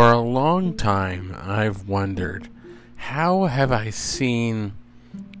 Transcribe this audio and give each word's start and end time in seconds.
long 0.00 0.76
time 0.76 1.36
I've 1.38 1.86
wondered 1.88 2.48
how 2.96 3.44
have 3.44 3.70
I 3.70 3.90
seen 3.90 4.72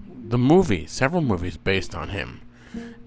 the 0.06 0.36
movie, 0.36 0.86
several 0.86 1.22
movies 1.22 1.56
based 1.56 1.94
on 1.94 2.10
him, 2.10 2.40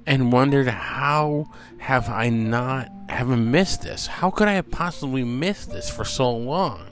and 0.05 0.31
wondered 0.31 0.67
how 0.67 1.49
have 1.77 2.09
I 2.09 2.29
not 2.29 2.91
haven't 3.09 3.51
missed 3.51 3.83
this? 3.83 4.07
How 4.07 4.31
could 4.31 4.47
I 4.47 4.53
have 4.53 4.71
possibly 4.71 5.23
missed 5.23 5.71
this 5.71 5.89
for 5.89 6.05
so 6.05 6.31
long? 6.31 6.87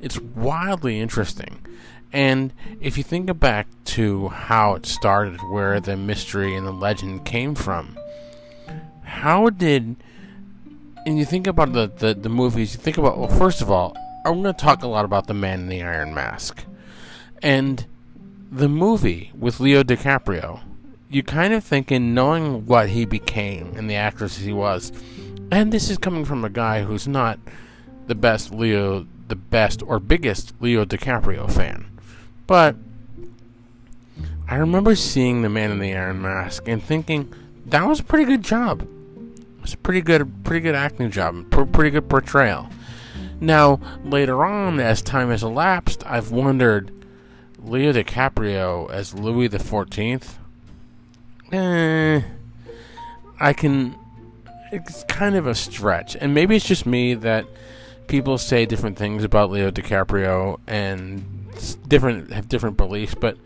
It's 0.00 0.18
wildly 0.18 0.98
interesting. 0.98 1.64
And 2.12 2.52
if 2.80 2.98
you 2.98 3.04
think 3.04 3.38
back 3.38 3.68
to 3.84 4.28
how 4.28 4.74
it 4.74 4.86
started, 4.86 5.40
where 5.50 5.80
the 5.80 5.96
mystery 5.96 6.56
and 6.56 6.66
the 6.66 6.72
legend 6.72 7.24
came 7.24 7.54
from, 7.54 7.96
how 9.04 9.50
did 9.50 9.96
and 11.06 11.18
you 11.18 11.24
think 11.24 11.46
about 11.46 11.72
the, 11.72 11.90
the, 11.96 12.14
the 12.14 12.28
movies, 12.28 12.74
you 12.74 12.80
think 12.80 12.98
about 12.98 13.18
well, 13.18 13.28
first 13.28 13.60
of 13.62 13.70
all, 13.70 13.96
I'm 14.24 14.42
going 14.42 14.54
to 14.54 14.60
talk 14.60 14.82
a 14.82 14.88
lot 14.88 15.04
about 15.04 15.26
the 15.26 15.34
Man 15.34 15.60
in 15.60 15.68
the 15.68 15.82
Iron 15.82 16.14
Mask, 16.14 16.64
and 17.42 17.84
the 18.50 18.68
movie 18.68 19.32
with 19.38 19.60
Leo 19.60 19.82
DiCaprio. 19.82 20.60
You 21.10 21.22
kind 21.22 21.52
of 21.52 21.62
think 21.62 21.92
in 21.92 22.14
knowing 22.14 22.64
what 22.64 22.88
he 22.88 23.04
became 23.04 23.74
and 23.76 23.90
the 23.90 23.96
actress 23.96 24.38
he 24.38 24.52
was, 24.52 24.92
and 25.50 25.72
this 25.72 25.90
is 25.90 25.98
coming 25.98 26.24
from 26.24 26.44
a 26.44 26.50
guy 26.50 26.82
who's 26.82 27.06
not 27.06 27.38
the 28.06 28.14
best 28.14 28.52
Leo, 28.52 29.06
the 29.28 29.36
best 29.36 29.82
or 29.82 29.98
biggest 29.98 30.54
Leo 30.60 30.84
DiCaprio 30.84 31.50
fan, 31.50 31.86
but 32.46 32.76
I 34.48 34.56
remember 34.56 34.94
seeing 34.94 35.42
the 35.42 35.48
Man 35.48 35.70
in 35.70 35.78
the 35.78 35.94
Iron 35.94 36.20
Mask 36.22 36.68
and 36.68 36.82
thinking 36.82 37.32
that 37.66 37.86
was 37.86 38.00
a 38.00 38.04
pretty 38.04 38.24
good 38.24 38.42
job. 38.42 38.86
It's 39.62 39.74
a 39.74 39.78
pretty 39.78 40.00
good, 40.00 40.44
pretty 40.44 40.60
good 40.60 40.74
acting 40.74 41.10
job, 41.10 41.50
pretty 41.50 41.90
good 41.90 42.08
portrayal. 42.08 42.68
Now, 43.40 43.80
later 44.04 44.44
on, 44.44 44.78
as 44.80 45.02
time 45.02 45.30
has 45.30 45.42
elapsed, 45.42 46.04
I've 46.06 46.30
wondered 46.30 46.92
Leo 47.58 47.92
DiCaprio 47.92 48.90
as 48.90 49.14
Louis 49.14 49.48
the 49.48 49.58
Fourteenth. 49.58 50.38
Eh, 51.50 52.22
I 53.40 53.52
can. 53.52 53.96
It's 54.70 55.04
kind 55.04 55.34
of 55.34 55.46
a 55.46 55.54
stretch, 55.54 56.16
and 56.16 56.32
maybe 56.34 56.56
it's 56.56 56.64
just 56.64 56.86
me 56.86 57.14
that 57.14 57.46
people 58.06 58.38
say 58.38 58.64
different 58.64 58.96
things 58.96 59.24
about 59.24 59.50
Leo 59.50 59.70
DiCaprio 59.70 60.58
and 60.66 61.24
different 61.88 62.32
have 62.32 62.48
different 62.48 62.76
beliefs, 62.76 63.14
but 63.14 63.36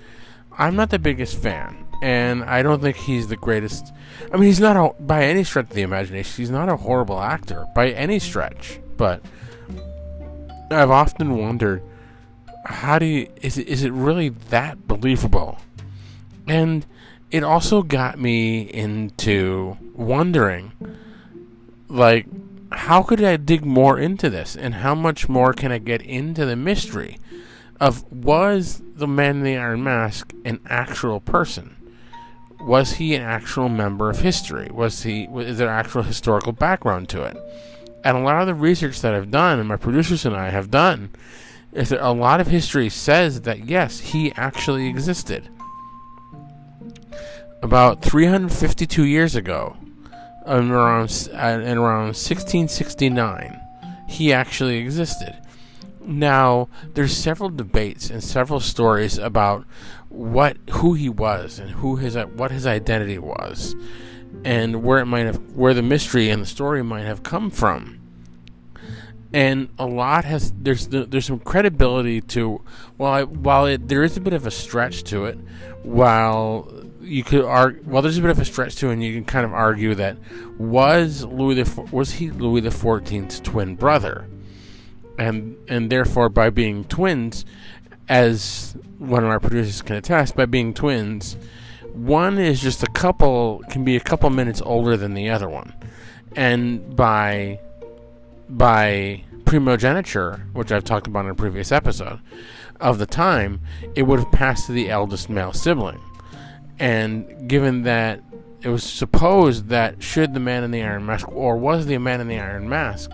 I'm 0.59 0.76
not 0.76 0.91
the 0.91 0.99
biggest 0.99 1.37
fan 1.37 1.86
and 2.03 2.45
I 2.45 2.62
don't 2.62 2.81
think 2.81 2.97
he's 2.97 3.29
the 3.29 3.37
greatest. 3.37 3.93
I 4.33 4.37
mean, 4.37 4.45
he's 4.45 4.61
not 4.61 4.77
a, 4.77 5.03
by 5.03 5.25
any 5.25 5.45
stretch 5.45 5.67
of 5.67 5.75
the 5.75 5.83
imagination. 5.83 6.34
He's 6.37 6.51
not 6.51 6.69
a 6.69 6.77
horrible 6.77 7.21
actor 7.21 7.67
by 7.75 7.91
any 7.91 8.19
stretch. 8.19 8.81
But 8.97 9.23
I've 10.71 10.91
often 10.91 11.37
wondered, 11.37 11.83
how 12.65 12.99
do 12.99 13.06
you 13.06 13.29
is 13.43 13.59
it 13.59 13.69
is 13.69 13.85
it 13.85 13.93
really 13.93 14.31
that 14.31 14.89
believable? 14.89 15.59
And 16.49 16.85
it 17.31 17.43
also 17.43 17.83
got 17.83 18.19
me 18.19 18.62
into 18.62 19.77
wondering, 19.95 20.73
like, 21.89 22.27
how 22.73 23.03
could 23.03 23.23
I 23.23 23.37
dig 23.37 23.65
more 23.65 23.99
into 23.99 24.31
this, 24.31 24.56
and 24.56 24.75
how 24.75 24.95
much 24.95 25.29
more 25.29 25.53
can 25.53 25.73
I 25.73 25.79
get 25.79 26.03
into 26.03 26.45
the 26.45 26.56
mystery 26.56 27.19
of 27.81 28.11
was 28.12 28.83
the 28.95 29.06
man 29.06 29.37
in 29.37 29.43
the 29.43 29.56
Iron 29.56 29.85
Mask 29.85 30.33
an 30.45 30.61
actual 30.67 31.21
person? 31.21 31.75
Was 32.61 32.94
he 32.94 33.15
an 33.15 33.22
actual 33.22 33.69
member 33.69 34.11
of 34.11 34.21
history? 34.21 34.69
Was 34.72 35.03
he 35.03 35.25
is 35.25 35.59
there 35.59 35.69
actual 35.69 36.03
historical 36.03 36.53
background 36.53 37.09
to 37.11 37.22
it? 37.22 37.37
And 38.05 38.17
a 38.17 38.21
lot 38.21 38.41
of 38.41 38.47
the 38.47 38.55
research 38.55 39.00
that 39.00 39.15
I've 39.15 39.31
done 39.31 39.59
and 39.59 39.69
my 39.69 39.77
producers 39.77 40.25
and 40.25 40.37
I 40.37 40.50
have 40.50 40.71
done 40.71 41.11
is 41.72 41.91
that 41.91 42.06
a 42.06 42.12
lot 42.12 42.41
of 42.41 42.47
history 42.47 42.89
says 42.89 43.43
that 43.43 43.69
yes, 43.69 44.00
he 44.00 44.33
actually 44.37 44.89
existed. 44.89 45.49
About 47.62 48.03
352 48.03 49.05
years 49.05 49.34
ago, 49.34 49.77
in 50.47 50.71
around 50.71 51.28
in 51.33 51.78
around 51.78 52.15
1669, 52.15 53.61
he 54.09 54.33
actually 54.33 54.78
existed. 54.78 55.37
Now, 56.00 56.69
there's 56.94 57.17
several 57.17 57.50
debates 57.50 58.11
and 58.11 58.23
several 58.23 58.61
stories 58.61 59.19
about 59.19 59.67
what 60.16 60.56
who 60.71 60.94
he 60.94 61.09
was 61.09 61.59
and 61.59 61.71
who 61.71 61.97
his 61.97 62.16
what 62.16 62.50
his 62.50 62.66
identity 62.66 63.19
was, 63.19 63.77
and 64.44 64.82
where 64.82 64.99
it 64.99 65.06
might 65.06 65.27
have 65.27 65.37
where 65.53 65.75
the 65.75 65.82
mystery 65.82 66.31
and 66.31 66.43
the 66.43 66.47
story 66.47 66.82
might 66.82 67.04
have 67.04 67.22
come 67.22 67.50
from. 67.50 68.00
And 69.32 69.69
a 69.78 69.87
lot 69.87 70.25
has 70.25 70.53
there's 70.59 70.88
there's 70.88 71.26
some 71.26 71.41
credibility 71.41 72.21
to 72.22 72.62
while 72.97 73.12
I, 73.12 73.22
while 73.25 73.66
it, 73.66 73.88
there 73.88 74.03
is 74.03 74.16
a 74.16 74.21
bit 74.21 74.32
of 74.32 74.47
a 74.47 74.50
stretch 74.50 75.05
to 75.05 75.26
it, 75.26 75.38
while 75.82 76.72
you 77.03 77.22
could 77.22 77.44
argue 77.44 77.82
well 77.87 78.03
there's 78.03 78.19
a 78.19 78.22
bit 78.22 78.31
of 78.31 78.38
a 78.38 78.44
stretch 78.44 78.76
to 78.76 78.88
it 78.88 78.94
and 78.94 79.05
you 79.05 79.15
can 79.15 79.25
kind 79.25 79.44
of 79.44 79.53
argue 79.53 79.94
that 79.94 80.16
was 80.59 81.25
Louis 81.25 81.62
the 81.62 81.82
was 81.93 82.12
he 82.12 82.31
Louis 82.31 82.62
the 82.62 82.71
14th's 82.71 83.38
twin 83.41 83.76
brother 83.76 84.26
and 85.19 85.56
and 85.69 85.91
therefore 85.91 86.28
by 86.28 86.50
being 86.50 86.84
twins, 86.84 87.44
as 88.09 88.77
one 88.99 89.25
of 89.25 89.31
our 89.31 89.41
producers 89.41 89.83
can 89.83 89.97
attest, 89.97 90.37
by 90.37 90.47
being 90.47 90.75
twins, 90.75 91.37
one 91.93 92.39
is 92.39 92.61
just 92.61 92.83
a 92.83 92.87
couple 92.89 93.62
can 93.71 93.84
be 93.84 93.97
a 93.97 94.00
couple 94.00 94.28
minutes 94.31 94.61
older 94.62 94.97
than 94.97 95.15
the 95.15 95.31
other 95.31 95.49
one, 95.49 95.72
and 96.34 96.94
by 96.94 97.59
by 98.49 99.25
primogeniture, 99.44 100.43
which 100.53 100.72
I've 100.72 100.84
talked 100.84 101.06
about 101.06 101.25
in 101.25 101.31
a 101.31 101.34
previous 101.34 101.72
episode, 101.72 102.21
of 102.81 102.99
the 102.99 103.06
time, 103.06 103.61
it 103.94 104.03
would 104.03 104.21
have 104.21 104.33
passed 104.33 104.67
to 104.67 104.73
the 104.73 104.91
eldest 104.91 105.31
male 105.31 105.53
sibling. 105.53 106.00
And 106.78 107.49
given 107.49 107.82
that 107.82 108.23
it 108.62 108.69
was 108.69 108.82
supposed 108.82 109.69
that 109.69 110.03
should 110.03 110.35
the 110.35 110.41
man 110.41 110.64
in 110.64 110.70
the 110.70 110.82
iron 110.82 111.06
mask, 111.06 111.31
or 111.32 111.56
was 111.56 111.87
the 111.87 111.97
man 111.99 112.20
in 112.20 112.29
the 112.29 112.38
iron 112.38 112.69
mask, 112.69 113.11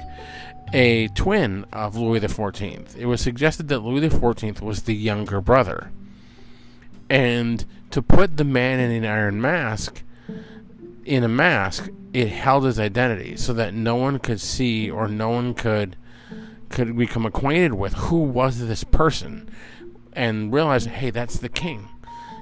a 0.73 1.09
twin 1.09 1.65
of 1.73 1.97
Louis 1.97 2.21
XIV. 2.21 2.97
It 2.97 3.07
was 3.07 3.21
suggested 3.21 3.69
that 3.69 3.81
Louis 3.81 4.09
XIV 4.09 4.61
was 4.61 4.83
the 4.83 4.95
younger 4.95 5.41
brother. 5.41 5.91
And 7.11 7.65
to 7.91 8.01
put 8.01 8.37
the 8.37 8.45
man 8.45 8.81
in 8.81 8.91
an 8.91 9.05
iron 9.05 9.41
mask 9.41 10.03
in 11.05 11.25
a 11.25 11.29
mask, 11.29 11.91
it 12.13 12.29
held 12.29 12.65
his 12.65 12.79
identity 12.79 13.37
so 13.37 13.53
that 13.53 13.75
no 13.75 13.97
one 13.97 14.19
could 14.19 14.41
see 14.41 14.91
or 14.91 15.09
no 15.09 15.31
one 15.31 15.55
could 15.55 15.97
could 16.69 16.97
become 16.97 17.27
acquainted 17.27 17.75
with 17.75 17.93
who 17.93 18.17
was 18.17 18.67
this 18.67 18.83
person 18.83 19.51
and 20.15 20.53
realize, 20.55 20.87
hey, 20.87 21.11
that's 21.11 21.39
the 21.39 21.49
king. 21.49 21.89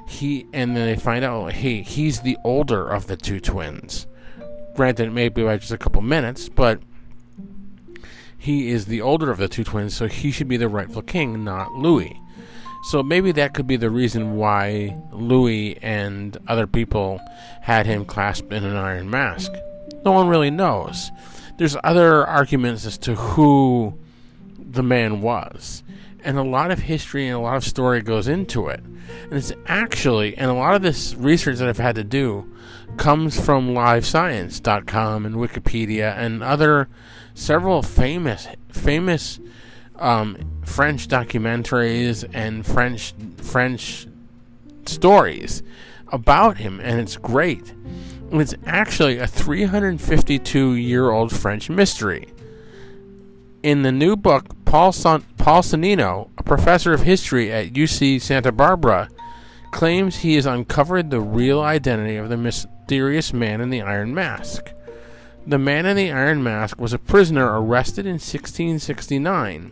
He 0.07 0.47
and 0.53 0.77
then 0.77 0.87
they 0.87 0.97
find 0.97 1.25
out, 1.25 1.53
hey, 1.53 1.83
he's 1.83 2.21
the 2.21 2.37
older 2.45 2.87
of 2.87 3.07
the 3.07 3.17
two 3.17 3.41
twins. 3.41 4.07
Granted, 4.75 5.13
maybe 5.13 5.43
by 5.43 5.57
just 5.57 5.73
a 5.73 5.79
couple 5.79 6.01
minutes, 6.01 6.49
but 6.49 6.81
he 8.41 8.71
is 8.71 8.87
the 8.87 9.03
older 9.03 9.31
of 9.31 9.37
the 9.37 9.49
two 9.49 9.65
twins, 9.65 9.95
so 9.95 10.09
he 10.09 10.31
should 10.31 10.49
be 10.49 10.57
the 10.57 10.67
rightful 10.67 11.03
king, 11.03 11.45
not 11.45 11.75
Louis. 11.75 12.19
So 12.85 13.03
maybe 13.03 13.33
that 13.33 13.53
could 13.53 13.67
be 13.67 13.77
the 13.77 13.91
reason 13.91 14.37
why 14.37 14.97
Louis 15.13 15.77
and 15.83 16.39
other 16.49 16.67
people 16.67 17.21
had 17.61 17.85
him 17.85 18.07
clasped 18.07 18.51
in 18.51 18.65
an 18.65 18.77
iron 18.77 19.11
mask. 19.11 19.53
No 20.07 20.13
one 20.13 20.29
really 20.29 20.51
knows. 20.51 21.11
There's 21.59 21.77
other 21.85 22.27
arguments 22.27 22.87
as 22.87 22.97
to 22.99 23.15
who 23.15 23.93
the 24.59 24.83
man 24.83 25.21
was. 25.21 25.83
And 26.25 26.39
a 26.39 26.43
lot 26.43 26.71
of 26.71 26.79
history 26.79 27.27
and 27.27 27.37
a 27.37 27.41
lot 27.41 27.57
of 27.57 27.65
story 27.65 28.01
goes 28.01 28.27
into 28.27 28.69
it. 28.69 28.81
And 28.81 29.35
it's 29.35 29.53
actually, 29.67 30.35
and 30.39 30.51
a 30.51 30.55
lot 30.55 30.75
of 30.75 30.81
this 30.81 31.15
research 31.15 31.59
that 31.59 31.69
I've 31.69 31.77
had 31.77 31.97
to 31.97 32.05
do 32.05 32.51
comes 32.97 33.39
from 33.39 33.71
livescience.com 33.75 35.27
and 35.27 35.37
Wikipedia 35.37 36.17
and 36.17 36.43
other 36.43 36.89
several 37.35 37.83
famous 37.83 38.47
famous 38.69 39.41
um, 39.97 40.37
French 40.65 41.09
documentaries 41.09 42.29
and 42.33 42.67
French 42.67 43.15
French 43.39 44.07
stories 44.87 45.63
about 46.09 46.59
him, 46.59 46.81
and 46.81 47.01
it's 47.01 47.17
great. 47.17 47.75
It's 48.33 48.55
actually 48.67 49.19
a 49.19 49.27
352 49.27 50.75
year 50.75 51.11
old 51.11 51.35
French 51.35 51.69
mystery. 51.69 52.29
In 53.63 53.83
the 53.83 53.93
new 53.93 54.17
book, 54.17 54.47
Paul, 54.65 54.93
Son- 54.93 55.25
Paul 55.37 55.63
Sonnino, 55.63 56.31
a 56.39 56.43
professor 56.43 56.93
of 56.93 57.03
history 57.03 57.53
at 57.53 57.73
UC 57.73 58.21
Santa 58.23 58.53
Barbara, 58.53 59.09
claims 59.71 60.19
he 60.19 60.37
has 60.37 60.47
uncovered 60.47 61.11
the 61.11 61.21
real 61.21 61.61
identity 61.61 62.17
of 62.17 62.29
the 62.29 62.37
mysterious 62.91 63.33
man 63.33 63.61
in 63.61 63.71
the 63.71 63.83
Iron 63.83 64.13
Mask. 64.13 64.73
The 65.47 65.59
man 65.59 65.87
in 65.87 65.97
the 65.97 66.11
Iron 66.11 66.43
Mask 66.43 66.81
was 66.81 66.93
a 66.93 66.99
prisoner 66.99 67.47
arrested 67.63 68.05
in 68.05 68.15
1669 68.15 69.71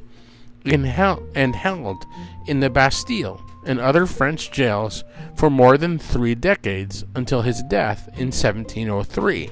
and 0.65 0.87
held, 0.87 1.29
and 1.35 1.57
held 1.57 2.07
in 2.47 2.61
the 2.61 2.71
Bastille 2.71 3.43
and 3.67 3.81
other 3.81 4.07
French 4.07 4.53
jails 4.53 5.03
for 5.35 5.51
more 5.51 5.77
than 5.77 5.99
three 5.99 6.37
decades 6.37 7.05
until 7.17 7.43
his 7.43 7.61
death 7.65 8.07
in 8.15 8.29
1703. 8.29 9.51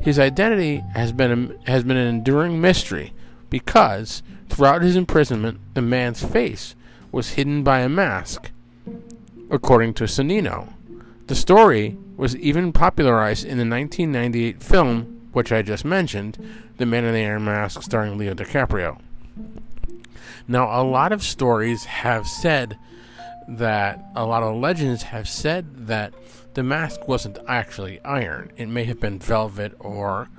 His 0.00 0.20
identity 0.20 0.76
has 0.94 1.10
been 1.10 1.58
a, 1.66 1.68
has 1.68 1.82
been 1.82 1.96
an 1.96 2.06
enduring 2.06 2.60
mystery 2.60 3.12
because 3.50 4.22
throughout 4.48 4.82
his 4.82 4.94
imprisonment, 4.94 5.58
the 5.74 5.82
man's 5.82 6.22
face 6.22 6.76
was 7.10 7.30
hidden 7.30 7.64
by 7.64 7.80
a 7.80 7.88
mask, 7.88 8.52
according 9.50 9.94
to 9.94 10.04
Sonnino. 10.04 10.74
The 11.28 11.34
story 11.34 11.94
was 12.16 12.34
even 12.36 12.72
popularized 12.72 13.44
in 13.44 13.58
the 13.58 13.68
1998 13.68 14.62
film, 14.62 15.28
which 15.32 15.52
I 15.52 15.60
just 15.60 15.84
mentioned, 15.84 16.38
The 16.78 16.86
Man 16.86 17.04
in 17.04 17.12
the 17.12 17.20
Iron 17.20 17.44
Mask, 17.44 17.82
starring 17.82 18.16
Leo 18.16 18.32
DiCaprio. 18.32 18.98
Now, 20.48 20.80
a 20.80 20.82
lot 20.82 21.12
of 21.12 21.22
stories 21.22 21.84
have 21.84 22.26
said 22.26 22.78
that, 23.46 24.02
a 24.16 24.24
lot 24.24 24.42
of 24.42 24.56
legends 24.56 25.02
have 25.02 25.28
said 25.28 25.88
that 25.88 26.14
the 26.54 26.62
mask 26.62 27.06
wasn't 27.06 27.38
actually 27.46 28.00
iron. 28.06 28.50
It 28.56 28.70
may 28.70 28.84
have 28.84 28.98
been 28.98 29.18
velvet 29.18 29.74
or 29.78 30.30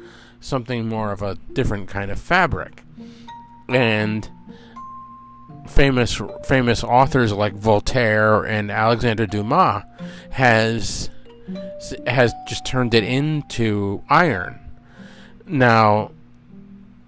something 0.41 0.89
more 0.89 1.11
of 1.11 1.21
a 1.21 1.35
different 1.53 1.87
kind 1.87 2.09
of 2.09 2.19
fabric. 2.19 2.81
And 3.67 4.27
famous 5.67 6.21
famous 6.45 6.83
authors 6.83 7.31
like 7.31 7.53
Voltaire 7.53 8.43
and 8.43 8.71
Alexander 8.71 9.25
Dumas 9.25 9.83
has 10.31 11.09
has 12.07 12.33
just 12.47 12.65
turned 12.65 12.93
it 12.93 13.03
into 13.03 14.03
iron. 14.09 14.59
Now, 15.45 16.11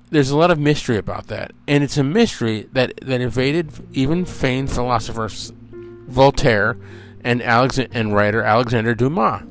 there's 0.09 0.31
a 0.31 0.37
lot 0.37 0.51
of 0.51 0.59
mystery 0.59 0.97
about 0.97 1.27
that, 1.27 1.51
and 1.67 1.83
it's 1.83 1.97
a 1.97 2.03
mystery 2.03 2.67
that 2.73 2.93
that 3.01 3.21
evaded 3.21 3.71
even 3.93 4.25
famed 4.25 4.71
philosophers 4.71 5.53
Voltaire 6.07 6.77
and 7.23 7.41
Alex 7.41 7.79
and 7.79 8.13
writer 8.13 8.41
Alexander 8.41 8.95
Dumas. 8.95 9.43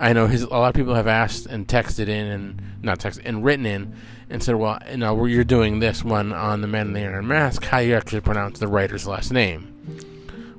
I 0.00 0.12
know 0.12 0.26
his 0.26 0.42
a 0.42 0.48
lot 0.48 0.68
of 0.68 0.74
people 0.74 0.94
have 0.94 1.06
asked 1.06 1.46
and 1.46 1.66
texted 1.66 2.08
in 2.08 2.26
and 2.26 2.62
not 2.82 2.98
texted 2.98 3.22
and 3.24 3.44
written 3.44 3.66
in 3.66 3.94
and 4.30 4.42
said, 4.42 4.56
"Well, 4.56 4.78
you 4.90 4.96
know, 4.96 5.24
you're 5.24 5.44
doing 5.44 5.78
this 5.78 6.04
one 6.04 6.32
on 6.32 6.60
the 6.60 6.66
Man 6.66 6.88
in 6.88 6.92
the 6.92 7.00
Iron 7.00 7.26
Mask. 7.26 7.64
How 7.64 7.78
you 7.78 7.94
actually 7.94 8.20
pronounce 8.20 8.58
the 8.58 8.68
writer's 8.68 9.06
last 9.06 9.32
name?" 9.32 9.70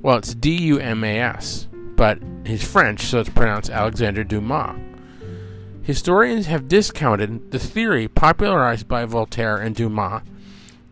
Well, 0.02 0.18
it's 0.18 0.36
D 0.36 0.56
U 0.56 0.80
M 0.80 1.04
A 1.04 1.20
S, 1.20 1.68
but 1.96 2.20
he's 2.46 2.64
French, 2.64 3.02
so 3.02 3.20
it's 3.20 3.30
pronounced 3.30 3.70
Alexander 3.70 4.24
Dumas. 4.24 4.78
Historians 5.82 6.48
have 6.48 6.68
discounted 6.68 7.52
the 7.52 7.60
theory 7.60 8.08
popularized 8.08 8.88
by 8.88 9.06
Voltaire 9.06 9.58
and 9.58 9.76
Dumas 9.76 10.22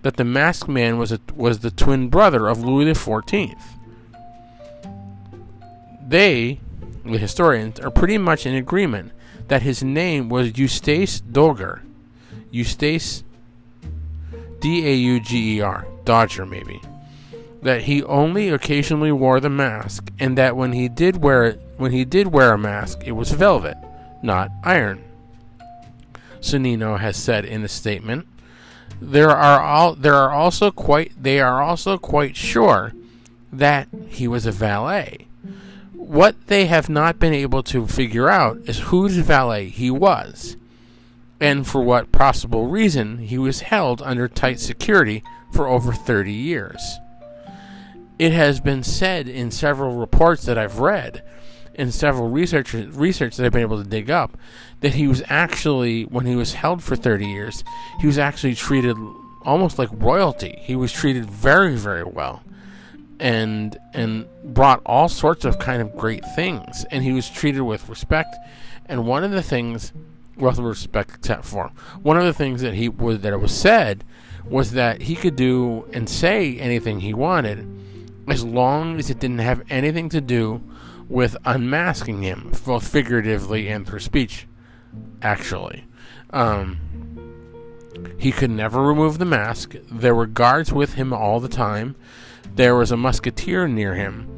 that 0.03 0.17
the 0.17 0.23
masked 0.23 0.69
man 0.69 0.97
was 0.97 1.11
a, 1.11 1.19
was 1.35 1.59
the 1.59 1.71
twin 1.71 2.09
brother 2.09 2.47
of 2.47 2.63
Louis 2.63 2.85
XIV. 2.93 3.55
They, 6.07 6.59
the 7.05 7.17
historians, 7.17 7.79
are 7.79 7.89
pretty 7.89 8.17
much 8.17 8.45
in 8.45 8.53
agreement 8.53 9.13
that 9.47 9.61
his 9.61 9.83
name 9.83 10.29
was 10.29 10.57
Eustace 10.57 11.21
Dauger. 11.21 11.81
Eustace, 12.53 13.23
D 14.59 14.87
A 14.87 14.93
U 14.93 15.19
G 15.19 15.57
E 15.57 15.61
R, 15.61 15.87
Dodger 16.05 16.45
maybe. 16.45 16.79
That 17.61 17.83
he 17.83 18.03
only 18.03 18.49
occasionally 18.49 19.11
wore 19.11 19.39
the 19.39 19.49
mask, 19.49 20.11
and 20.19 20.37
that 20.37 20.55
when 20.55 20.73
he 20.73 20.87
did 20.87 21.23
wear 21.23 21.45
it, 21.45 21.61
when 21.77 21.91
he 21.91 22.05
did 22.05 22.27
wear 22.27 22.53
a 22.53 22.57
mask, 22.57 22.99
it 23.05 23.13
was 23.13 23.31
velvet, 23.31 23.77
not 24.21 24.51
iron. 24.63 25.03
Sonnino 26.39 26.99
has 26.99 27.17
said 27.17 27.43
in 27.45 27.63
a 27.63 27.67
statement. 27.67 28.27
There 29.01 29.31
are 29.31 29.61
all 29.61 29.95
there 29.95 30.15
are 30.15 30.31
also 30.31 30.71
quite 30.71 31.11
they 31.21 31.39
are 31.39 31.61
also 31.61 31.97
quite 31.97 32.37
sure 32.37 32.93
that 33.51 33.87
he 34.09 34.27
was 34.27 34.45
a 34.45 34.51
valet 34.51 35.27
what 36.13 36.35
they 36.47 36.65
have 36.65 36.89
not 36.89 37.17
been 37.17 37.33
able 37.33 37.63
to 37.63 37.87
figure 37.87 38.29
out 38.29 38.57
is 38.65 38.79
whose 38.79 39.15
valet 39.17 39.69
he 39.69 39.89
was, 39.89 40.57
and 41.43 41.67
for 41.67 41.81
what 41.81 42.09
possible 42.13 42.67
reason 42.67 43.17
he 43.17 43.37
was 43.37 43.59
held 43.59 44.01
under 44.01 44.29
tight 44.29 44.61
security 44.61 45.21
for 45.51 45.67
over 45.67 45.91
30 45.91 46.31
years. 46.31 46.99
It 48.17 48.31
has 48.31 48.61
been 48.61 48.81
said 48.81 49.27
in 49.27 49.51
several 49.51 49.97
reports 49.97 50.45
that 50.45 50.57
I've 50.57 50.79
read, 50.79 51.21
in 51.73 51.91
several 51.91 52.29
research 52.29 52.73
research 52.73 53.35
that 53.35 53.45
I've 53.45 53.51
been 53.51 53.59
able 53.59 53.83
to 53.83 53.89
dig 53.89 54.09
up, 54.09 54.37
that 54.79 54.93
he 54.93 55.05
was 55.05 55.21
actually, 55.27 56.03
when 56.03 56.25
he 56.25 56.37
was 56.37 56.53
held 56.53 56.81
for 56.81 56.95
30 56.95 57.27
years, 57.27 57.65
he 57.99 58.07
was 58.07 58.17
actually 58.17 58.55
treated 58.55 58.95
almost 59.41 59.77
like 59.77 59.89
royalty. 59.91 60.57
He 60.61 60.77
was 60.77 60.93
treated 60.93 61.29
very, 61.29 61.75
very 61.75 62.05
well 62.05 62.41
and 63.19 63.77
and 63.93 64.27
brought 64.45 64.81
all 64.85 65.09
sorts 65.09 65.43
of 65.43 65.59
kind 65.59 65.81
of 65.81 65.95
great 65.97 66.23
things 66.35 66.85
and 66.89 67.03
he 67.03 67.11
was 67.11 67.29
treated 67.29 67.61
with 67.61 67.87
respect 67.87 68.35
and 68.87 69.05
one 69.05 69.23
of 69.23 69.29
the 69.29 69.43
things 69.43 69.93
with 70.35 70.59
respect 70.59 71.27
for 71.43 71.71
one 72.01 72.17
of 72.17 72.23
the 72.23 72.33
things 72.33 72.61
that 72.61 72.73
he 72.73 72.89
was 72.89 73.19
that 73.21 73.33
it 73.33 73.39
was 73.39 73.55
said 73.55 74.03
was 74.45 74.71
that 74.71 75.03
he 75.03 75.15
could 75.15 75.35
do 75.35 75.87
and 75.93 76.09
say 76.09 76.57
anything 76.57 76.99
he 76.99 77.13
wanted 77.13 77.67
as 78.27 78.43
long 78.43 78.97
as 78.97 79.09
it 79.09 79.19
didn't 79.19 79.39
have 79.39 79.63
anything 79.69 80.09
to 80.09 80.21
do 80.21 80.61
with 81.07 81.37
unmasking 81.45 82.21
him 82.21 82.51
both 82.65 82.87
figuratively 82.87 83.67
and 83.67 83.87
through 83.87 83.99
speech 83.99 84.47
actually. 85.21 85.85
Um, 86.31 86.79
he 88.17 88.31
could 88.31 88.51
never 88.51 88.81
remove 88.81 89.17
the 89.17 89.25
mask. 89.25 89.75
There 89.91 90.15
were 90.15 90.25
guards 90.25 90.71
with 90.71 90.93
him 90.93 91.13
all 91.13 91.39
the 91.39 91.49
time. 91.49 91.95
There 92.55 92.75
was 92.75 92.91
a 92.91 92.97
musketeer 92.97 93.67
near 93.67 93.95
him 93.95 94.29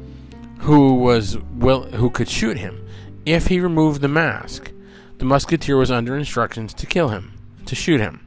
who 0.60 0.94
was 0.94 1.38
will 1.38 1.84
who 1.92 2.10
could 2.10 2.28
shoot 2.28 2.56
him. 2.56 2.86
If 3.24 3.48
he 3.48 3.60
removed 3.60 4.00
the 4.00 4.08
mask. 4.08 4.72
The 5.18 5.24
musketeer 5.24 5.76
was 5.76 5.90
under 5.90 6.16
instructions 6.16 6.74
to 6.74 6.86
kill 6.86 7.08
him, 7.08 7.32
to 7.66 7.74
shoot 7.74 8.00
him. 8.00 8.20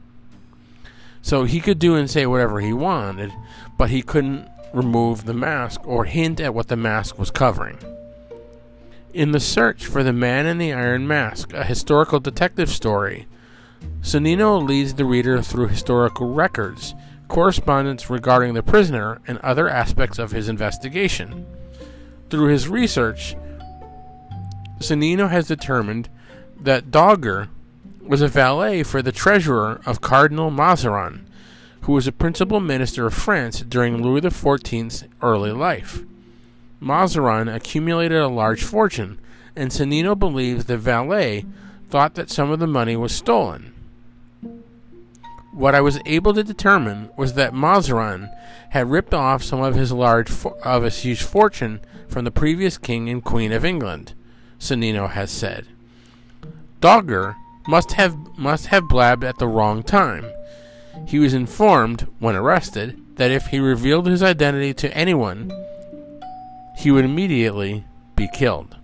So 1.22 1.44
he 1.44 1.60
could 1.60 1.78
do 1.78 1.94
and 1.94 2.10
say 2.10 2.26
whatever 2.26 2.60
he 2.60 2.72
wanted, 2.72 3.32
but 3.76 3.90
he 3.90 4.02
couldn't 4.02 4.48
remove 4.72 5.24
the 5.24 5.34
mask 5.34 5.86
or 5.86 6.04
hint 6.04 6.40
at 6.40 6.54
what 6.54 6.68
the 6.68 6.76
mask 6.76 7.18
was 7.18 7.30
covering. 7.30 7.78
In 9.12 9.32
the 9.32 9.40
search 9.40 9.86
for 9.86 10.02
the 10.02 10.12
man 10.12 10.46
in 10.46 10.58
the 10.58 10.72
iron 10.72 11.06
mask, 11.06 11.52
a 11.52 11.64
historical 11.64 12.20
detective 12.20 12.70
story, 12.70 13.26
Sonnino 14.00 14.66
leads 14.66 14.94
the 14.94 15.04
reader 15.04 15.42
through 15.42 15.68
historical 15.68 16.32
records 16.32 16.94
correspondence 17.30 18.10
regarding 18.10 18.52
the 18.52 18.62
prisoner, 18.62 19.20
and 19.26 19.38
other 19.38 19.68
aspects 19.68 20.18
of 20.18 20.32
his 20.32 20.48
investigation. 20.48 21.46
Through 22.28 22.48
his 22.48 22.68
research, 22.68 23.36
Sonnino 24.80 25.30
has 25.30 25.46
determined 25.46 26.10
that 26.62 26.90
Dauger 26.90 27.48
was 28.02 28.20
a 28.20 28.28
valet 28.28 28.82
for 28.82 29.02
the 29.02 29.12
treasurer 29.12 29.80
of 29.86 30.00
Cardinal 30.00 30.50
Mazarin, 30.50 31.26
who 31.82 31.92
was 31.92 32.06
a 32.06 32.12
principal 32.12 32.60
minister 32.60 33.06
of 33.06 33.14
France 33.14 33.60
during 33.60 34.02
Louis 34.02 34.20
XIV's 34.20 35.04
early 35.22 35.52
life. 35.52 36.02
Mazarin 36.80 37.48
accumulated 37.48 38.18
a 38.18 38.28
large 38.28 38.62
fortune, 38.62 39.18
and 39.56 39.70
Sonnino 39.70 40.18
believes 40.18 40.64
the 40.64 40.76
valet 40.76 41.46
thought 41.88 42.14
that 42.14 42.30
some 42.30 42.50
of 42.50 42.58
the 42.58 42.66
money 42.66 42.96
was 42.96 43.14
stolen. 43.14 43.72
What 45.52 45.74
I 45.74 45.80
was 45.80 46.00
able 46.06 46.32
to 46.34 46.44
determine 46.44 47.10
was 47.16 47.34
that 47.34 47.52
Mazarin 47.52 48.30
had 48.70 48.90
ripped 48.90 49.12
off 49.12 49.42
some 49.42 49.60
of 49.60 49.74
his 49.74 49.90
large 49.92 50.30
fo- 50.30 50.56
of 50.62 50.84
his 50.84 51.02
huge 51.02 51.22
fortune 51.22 51.80
from 52.08 52.24
the 52.24 52.30
previous 52.30 52.78
king 52.78 53.08
and 53.08 53.22
queen 53.22 53.52
of 53.52 53.64
England, 53.64 54.14
Sonnino 54.58 55.10
has 55.10 55.30
said. 55.30 55.66
Dauger 56.80 57.36
must 57.68 57.92
have 57.92 58.16
must 58.38 58.66
have 58.66 58.88
blabbed 58.88 59.22
at 59.22 59.38
the 59.38 59.46
wrong 59.46 59.82
time. 59.82 60.24
He 61.06 61.18
was 61.18 61.34
informed, 61.34 62.06
when 62.18 62.34
arrested, 62.34 63.16
that 63.16 63.30
if 63.30 63.48
he 63.48 63.60
revealed 63.60 64.06
his 64.06 64.22
identity 64.22 64.72
to 64.74 64.96
anyone, 64.96 65.52
he 66.78 66.90
would 66.90 67.04
immediately 67.04 67.84
be 68.16 68.28
killed. 68.32 68.76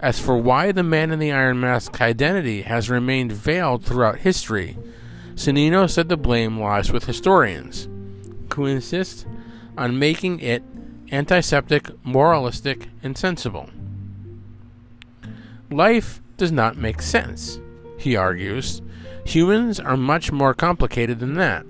As 0.00 0.18
for 0.18 0.36
why 0.36 0.72
the 0.72 0.82
man 0.82 1.10
in 1.10 1.18
the 1.18 1.32
Iron 1.32 1.60
Mask's 1.60 2.00
identity 2.00 2.62
has 2.62 2.90
remained 2.90 3.30
veiled 3.30 3.84
throughout 3.84 4.18
history, 4.18 4.76
Sonnino 5.34 5.88
said 5.88 6.08
the 6.08 6.16
blame 6.16 6.58
lies 6.58 6.92
with 6.92 7.04
historians, 7.04 7.88
who 8.54 8.66
insist 8.66 9.26
on 9.76 9.98
making 9.98 10.40
it 10.40 10.62
antiseptic, 11.12 11.90
moralistic, 12.04 12.88
and 13.02 13.16
sensible. 13.16 13.68
Life 15.70 16.20
does 16.42 16.50
not 16.50 16.76
make 16.76 17.00
sense, 17.00 17.60
he 17.96 18.16
argues. 18.16 18.82
Humans 19.24 19.78
are 19.78 19.96
much 19.96 20.32
more 20.32 20.54
complicated 20.54 21.20
than 21.20 21.34
that. 21.34 21.64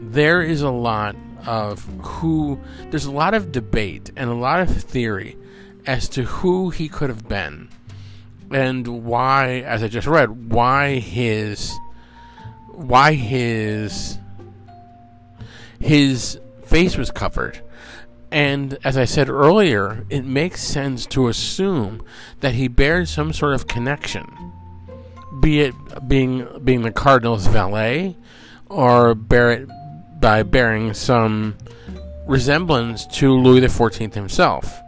There 0.00 0.40
is 0.40 0.62
a 0.62 0.70
lot 0.70 1.16
of 1.46 1.84
who, 2.00 2.58
there's 2.88 3.04
a 3.04 3.12
lot 3.12 3.34
of 3.34 3.52
debate 3.52 4.10
and 4.16 4.30
a 4.30 4.34
lot 4.34 4.60
of 4.60 4.70
theory 4.70 5.36
as 5.84 6.08
to 6.08 6.22
who 6.22 6.70
he 6.70 6.88
could 6.88 7.10
have 7.10 7.28
been 7.28 7.68
and 8.50 9.04
why, 9.04 9.60
as 9.66 9.82
I 9.82 9.88
just 9.88 10.06
read, 10.06 10.50
why 10.50 10.94
his, 10.94 11.76
why 12.68 13.12
his, 13.12 14.16
his 15.78 16.40
face 16.64 16.96
was 16.96 17.10
covered. 17.10 17.60
And 18.30 18.78
as 18.84 18.96
I 18.96 19.04
said 19.04 19.28
earlier, 19.28 20.04
it 20.10 20.24
makes 20.24 20.62
sense 20.62 21.06
to 21.06 21.28
assume 21.28 22.02
that 22.40 22.54
he 22.54 22.68
bears 22.68 23.10
some 23.10 23.32
sort 23.32 23.54
of 23.54 23.66
connection, 23.66 24.52
be 25.40 25.60
it 25.60 25.74
being 26.08 26.46
being 26.64 26.82
the 26.82 26.90
cardinal's 26.90 27.46
valet, 27.46 28.16
or 28.68 29.14
bear 29.14 29.52
it 29.52 29.68
by 30.20 30.42
bearing 30.42 30.92
some 30.92 31.56
resemblance 32.26 33.06
to 33.06 33.32
Louis 33.32 33.60
XIV 33.60 34.14
himself. 34.14 34.80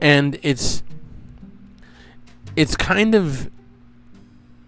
And 0.00 0.38
it's 0.42 0.82
it's 2.54 2.76
kind 2.76 3.14
of 3.14 3.50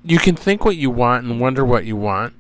you 0.04 0.18
can 0.18 0.36
think 0.36 0.64
what 0.64 0.76
you 0.76 0.90
want 0.90 1.24
and 1.24 1.40
wonder 1.40 1.64
what 1.64 1.84
you 1.84 1.96
want. 1.96 2.32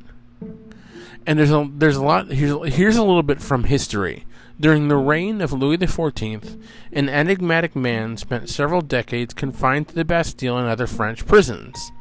And 1.26 1.38
there's 1.38 1.50
a 1.50 1.70
there's 1.74 1.96
a 1.96 2.02
lot 2.02 2.28
here's 2.28 2.74
here's 2.74 2.96
a 2.96 3.02
little 3.02 3.22
bit 3.22 3.42
from 3.42 3.64
history. 3.64 4.24
During 4.60 4.88
the 4.88 4.96
reign 4.96 5.40
of 5.40 5.52
Louis 5.52 5.78
XIV, 5.78 6.60
an 6.92 7.08
enigmatic 7.08 7.76
man 7.76 8.16
spent 8.16 8.48
several 8.48 8.80
decades 8.80 9.32
confined 9.32 9.88
to 9.88 9.94
the 9.94 10.04
Bastille 10.04 10.58
and 10.58 10.68
other 10.68 10.88
French 10.88 11.24
prisons. 11.26 11.92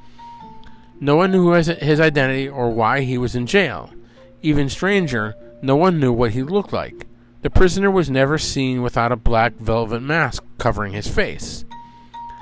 No 1.00 1.16
one 1.16 1.32
knew 1.32 1.52
his 1.52 2.00
identity 2.00 2.50
or 2.50 2.72
why 2.72 3.02
he 3.02 3.20
was 3.20 3.36
in 3.36 3.46
jail. 3.46 3.94
Even 4.42 4.70
stranger, 4.70 5.36
no 5.62 5.76
one 5.76 6.00
knew 6.00 6.12
what 6.12 6.32
he 6.32 6.42
looked 6.42 6.74
like. 6.74 7.06
The 7.44 7.52
prisoner 7.52 7.92
was 7.92 8.10
never 8.10 8.40
seen 8.40 8.82
without 8.82 9.12
a 9.12 9.16
black 9.16 9.54
velvet 9.58 10.02
mask 10.02 10.44
covering 10.58 10.94
his 10.94 11.08
face. 11.08 11.64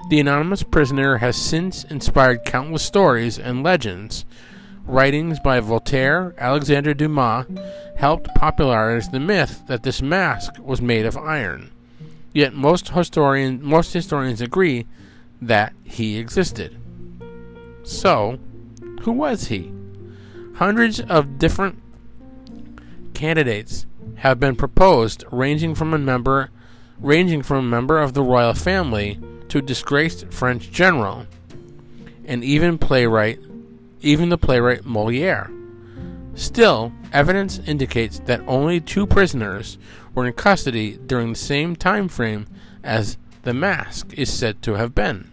The 0.09 0.21
anonymous 0.21 0.63
prisoner 0.63 1.17
has 1.17 1.35
since 1.35 1.83
inspired 1.83 2.45
countless 2.45 2.83
stories 2.83 3.37
and 3.37 3.63
legends. 3.63 4.23
Writings 4.87 5.39
by 5.39 5.59
Voltaire, 5.59 6.35
Alexandre 6.37 6.93
Dumas, 6.93 7.47
helped 7.97 8.33
popularize 8.35 9.09
the 9.09 9.19
myth 9.19 9.63
that 9.67 9.81
this 9.81 10.01
mask 10.01 10.53
was 10.59 10.81
made 10.81 11.05
of 11.05 11.17
iron. 11.17 11.71
Yet 12.33 12.53
most 12.53 12.89
historians, 12.89 13.63
most 13.63 13.93
historians 13.93 14.41
agree 14.41 14.85
that 15.41 15.73
he 15.83 16.17
existed. 16.17 16.77
So, 17.83 18.37
who 19.01 19.11
was 19.11 19.47
he? 19.47 19.71
Hundreds 20.55 20.99
of 20.99 21.39
different 21.39 21.81
candidates 23.13 23.85
have 24.17 24.39
been 24.39 24.55
proposed, 24.55 25.23
ranging 25.31 25.73
from 25.73 25.93
a 25.93 25.97
member, 25.97 26.51
ranging 26.99 27.41
from 27.41 27.57
a 27.57 27.69
member 27.69 27.99
of 27.99 28.13
the 28.13 28.23
royal 28.23 28.53
family 28.53 29.19
to 29.49 29.57
a 29.57 29.61
disgraced 29.61 30.31
French 30.31 30.71
general, 30.71 31.25
and 32.25 32.43
even 32.43 32.77
playwright, 32.77 33.39
even 34.05 34.29
the 34.29 34.37
playwright 34.37 34.85
Moliere. 34.85 35.49
Still, 36.35 36.93
evidence 37.11 37.59
indicates 37.65 38.19
that 38.19 38.41
only 38.45 38.79
two 38.79 39.07
prisoners 39.07 39.77
were 40.13 40.27
in 40.27 40.33
custody 40.33 40.97
during 40.97 41.29
the 41.29 41.39
same 41.39 41.75
time 41.75 42.07
frame 42.07 42.45
as 42.83 43.17
the 43.41 43.53
mask 43.53 44.13
is 44.13 44.31
said 44.31 44.61
to 44.61 44.73
have 44.73 44.93
been. 44.93 45.31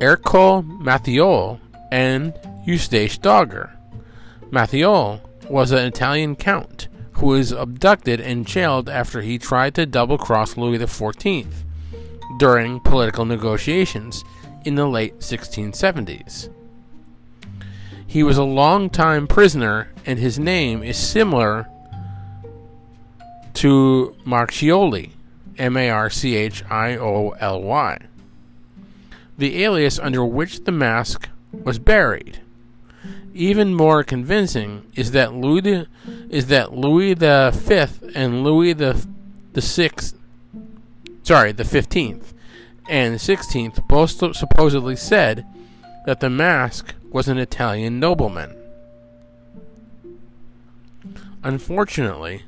Ercole 0.00 0.62
Matthioli 0.62 1.60
and 1.92 2.34
Eustache 2.64 3.18
Dauger. 3.20 3.70
Matthioli 4.50 5.20
was 5.48 5.70
an 5.70 5.84
Italian 5.84 6.36
count 6.36 6.88
who 7.12 7.26
was 7.26 7.52
abducted 7.52 8.20
and 8.20 8.46
jailed 8.46 8.88
after 8.88 9.22
he 9.22 9.38
tried 9.38 9.74
to 9.74 9.86
double 9.86 10.18
cross 10.18 10.56
Louis 10.56 10.78
XIV 10.78 11.46
during 12.38 12.80
political 12.80 13.24
negotiations 13.24 14.24
in 14.64 14.74
the 14.74 14.86
late 14.86 15.18
1670s. 15.18 16.48
He 18.08 18.22
was 18.22 18.38
a 18.38 18.42
long-time 18.42 19.26
prisoner, 19.26 19.92
and 20.06 20.18
his 20.18 20.38
name 20.38 20.82
is 20.82 20.96
similar 20.96 21.68
to 23.52 24.16
Marchioly, 24.24 25.10
M 25.58 25.76
A 25.76 25.90
R 25.90 26.08
C 26.08 26.34
H 26.34 26.64
I 26.70 26.96
O 26.96 27.34
L 27.38 27.60
Y, 27.60 27.98
the 29.36 29.62
alias 29.62 29.98
under 29.98 30.24
which 30.24 30.64
the 30.64 30.72
mask 30.72 31.28
was 31.52 31.78
buried. 31.78 32.40
Even 33.34 33.74
more 33.74 34.02
convincing 34.02 34.90
is 34.94 35.10
that 35.10 35.34
Louis 35.34 35.60
the, 35.60 35.86
is 36.30 36.46
that 36.46 36.72
Louis 36.72 37.12
the 37.12 37.54
Fifth 37.66 38.02
and 38.14 38.42
Louis 38.42 38.72
the 38.72 39.06
the 39.52 39.60
Sixth, 39.60 40.16
sorry, 41.24 41.52
the 41.52 41.64
Fifteenth 41.64 42.32
and 42.88 43.20
Sixteenth 43.20 43.86
both 43.86 44.12
supposedly 44.34 44.96
said 44.96 45.44
that 46.06 46.20
the 46.20 46.30
mask 46.30 46.94
was 47.10 47.28
an 47.28 47.38
Italian 47.38 47.98
nobleman. 48.00 48.54
Unfortunately, 51.42 52.42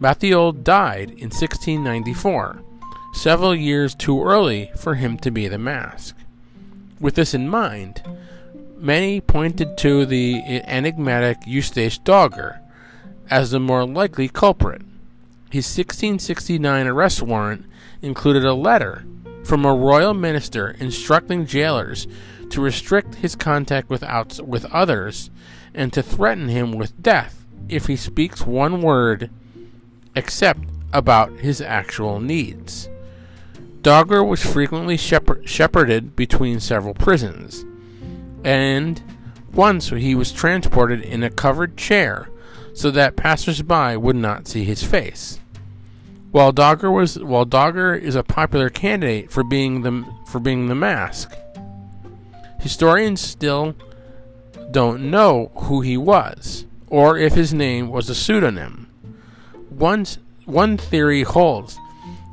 Matthioli 0.00 0.62
died 0.62 1.10
in 1.10 1.30
1694, 1.30 2.62
several 3.12 3.54
years 3.54 3.94
too 3.94 4.22
early 4.22 4.70
for 4.76 4.94
him 4.94 5.16
to 5.18 5.30
be 5.30 5.48
the 5.48 5.58
mask. 5.58 6.16
With 7.00 7.14
this 7.14 7.34
in 7.34 7.48
mind, 7.48 8.02
many 8.76 9.20
pointed 9.20 9.76
to 9.78 10.06
the 10.06 10.62
enigmatic 10.64 11.38
Eustace 11.46 11.98
Dauger 11.98 12.60
as 13.30 13.50
the 13.50 13.60
more 13.60 13.86
likely 13.86 14.28
culprit. 14.28 14.82
His 15.50 15.66
1669 15.66 16.86
arrest 16.86 17.22
warrant 17.22 17.64
included 18.02 18.44
a 18.44 18.54
letter 18.54 19.04
from 19.44 19.64
a 19.64 19.74
royal 19.74 20.14
minister 20.14 20.70
instructing 20.78 21.46
jailers 21.46 22.06
to 22.50 22.60
restrict 22.60 23.16
his 23.16 23.34
contact 23.34 23.90
with, 23.90 24.02
outs- 24.02 24.40
with 24.40 24.64
others 24.66 25.30
and 25.74 25.92
to 25.92 26.02
threaten 26.02 26.48
him 26.48 26.72
with 26.72 27.02
death 27.02 27.44
if 27.68 27.86
he 27.86 27.96
speaks 27.96 28.46
one 28.46 28.80
word 28.80 29.30
except 30.16 30.60
about 30.92 31.32
his 31.38 31.60
actual 31.60 32.20
needs. 32.20 32.88
Dauger 33.82 34.26
was 34.26 34.44
frequently 34.44 34.96
shepherded 34.96 36.16
between 36.16 36.60
several 36.60 36.94
prisons, 36.94 37.64
and 38.42 39.00
once 39.52 39.90
he 39.90 40.14
was 40.14 40.32
transported 40.32 41.00
in 41.02 41.22
a 41.22 41.30
covered 41.30 41.76
chair 41.76 42.28
so 42.74 42.90
that 42.90 43.16
passersby 43.16 43.96
would 43.96 44.16
not 44.16 44.48
see 44.48 44.64
his 44.64 44.82
face. 44.82 45.38
While 46.30 46.52
Dauger 46.52 46.92
was 46.92 47.18
while 47.18 47.46
Dauger 47.46 47.98
is 47.98 48.14
a 48.14 48.22
popular 48.22 48.68
candidate 48.68 49.30
for 49.30 49.42
being 49.42 49.82
the 49.82 50.04
for 50.26 50.38
being 50.38 50.68
the 50.68 50.74
mask, 50.74 51.32
Historians 52.58 53.20
still 53.20 53.74
don't 54.70 55.10
know 55.10 55.50
who 55.54 55.80
he 55.80 55.96
was, 55.96 56.66
or 56.88 57.16
if 57.18 57.34
his 57.34 57.54
name 57.54 57.88
was 57.88 58.10
a 58.10 58.14
pseudonym. 58.14 58.88
One, 59.70 60.06
one 60.44 60.76
theory 60.76 61.22
holds 61.22 61.78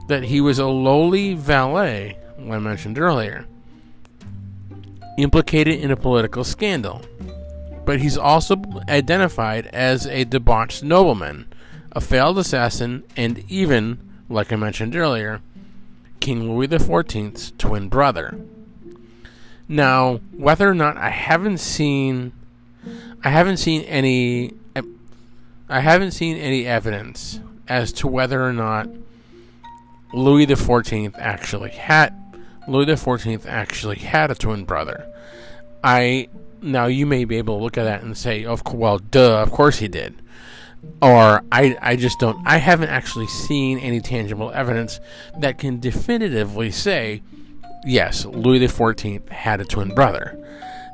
that 0.07 0.23
he 0.23 0.41
was 0.41 0.59
a 0.59 0.67
lowly 0.67 1.33
valet, 1.33 2.17
I 2.39 2.59
mentioned 2.59 2.99
earlier, 2.99 3.45
implicated 5.17 5.79
in 5.79 5.91
a 5.91 5.97
political 5.97 6.43
scandal. 6.43 7.01
But 7.85 8.01
he's 8.01 8.17
also 8.17 8.61
identified 8.89 9.67
as 9.67 10.07
a 10.07 10.23
debauched 10.23 10.83
nobleman, 10.83 11.47
a 11.91 12.01
failed 12.01 12.39
assassin, 12.39 13.03
and 13.15 13.43
even, 13.47 13.99
like 14.27 14.51
I 14.51 14.55
mentioned 14.55 14.95
earlier, 14.95 15.41
King 16.19 16.51
Louis 16.51 16.67
XIV's 16.67 17.53
twin 17.57 17.89
brother. 17.89 18.35
Now, 19.67 20.19
whether 20.37 20.69
or 20.69 20.75
not 20.75 20.97
I 20.97 21.09
haven't 21.09 21.59
seen, 21.59 22.31
I 23.23 23.29
haven't 23.29 23.57
seen 23.57 23.81
any, 23.83 24.53
I 25.67 25.79
haven't 25.79 26.11
seen 26.11 26.37
any 26.37 26.65
evidence 26.67 27.39
as 27.67 27.91
to 27.93 28.07
whether 28.07 28.43
or 28.43 28.53
not 28.53 28.87
Louis 30.13 30.45
the 30.45 30.55
Fourteenth 30.55 31.15
actually 31.17 31.71
had 31.71 32.13
Louis 32.67 32.85
the 32.85 32.97
Fourteenth 32.97 33.45
actually 33.45 33.97
had 33.97 34.31
a 34.31 34.35
twin 34.35 34.65
brother. 34.65 35.11
I 35.83 36.29
now 36.61 36.85
you 36.85 37.05
may 37.05 37.25
be 37.25 37.37
able 37.37 37.57
to 37.57 37.63
look 37.63 37.77
at 37.77 37.83
that 37.83 38.03
and 38.03 38.17
say, 38.17 38.45
"Of 38.45 38.61
well, 38.73 38.99
duh, 38.99 39.41
of 39.41 39.51
course 39.51 39.79
he 39.79 39.87
did." 39.87 40.15
Or 41.01 41.43
I, 41.51 41.75
I 41.81 41.95
just 41.95 42.19
don't. 42.19 42.45
I 42.45 42.57
haven't 42.57 42.89
actually 42.89 43.27
seen 43.27 43.79
any 43.79 43.99
tangible 43.99 44.51
evidence 44.51 44.99
that 45.39 45.57
can 45.57 45.79
definitively 45.79 46.71
say 46.71 47.21
yes, 47.85 48.25
Louis 48.25 48.59
XIV 48.59 49.29
had 49.29 49.61
a 49.61 49.65
twin 49.65 49.93
brother. 49.93 50.41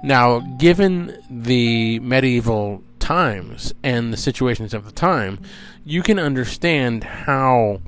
Now, 0.04 0.40
given 0.58 1.18
the 1.30 2.00
medieval 2.00 2.84
times 3.00 3.74
and 3.84 4.12
the 4.12 4.18
situations 4.18 4.74
of 4.74 4.86
the 4.86 4.92
time, 4.92 5.40
you 5.84 6.02
can 6.02 6.20
understand 6.20 7.04
how 7.04 7.82